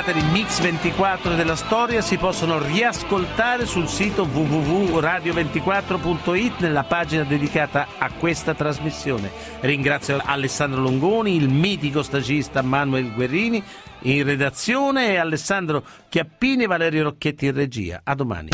Puntate 0.04 0.14
di 0.14 0.22
Mix 0.32 0.60
24 0.60 1.36
della 1.36 1.56
storia 1.56 2.02
si 2.02 2.18
possono 2.18 2.62
riascoltare 2.62 3.66
sul 3.66 3.88
sito 3.88 4.24
www.radio24.it 4.24 6.60
nella 6.60 6.84
pagina 6.84 7.24
dedicata 7.24 7.88
a 7.98 8.12
questa 8.12 8.54
trasmissione. 8.54 9.32
Ringrazio 9.62 10.22
Alessandro 10.22 10.82
Longoni, 10.82 11.38
il 11.38 11.48
mitico 11.48 12.04
stagista 12.04 12.62
Manuel 12.62 13.14
Guerrini 13.14 13.64
in 14.02 14.26
redazione 14.26 15.14
e 15.14 15.16
Alessandro 15.16 15.82
Chiappini 16.10 16.64
e 16.64 16.68
Valerio 16.68 17.04
Rocchetti 17.04 17.46
in 17.46 17.54
regia. 17.54 18.02
A 18.04 18.14
domani. 18.14 18.50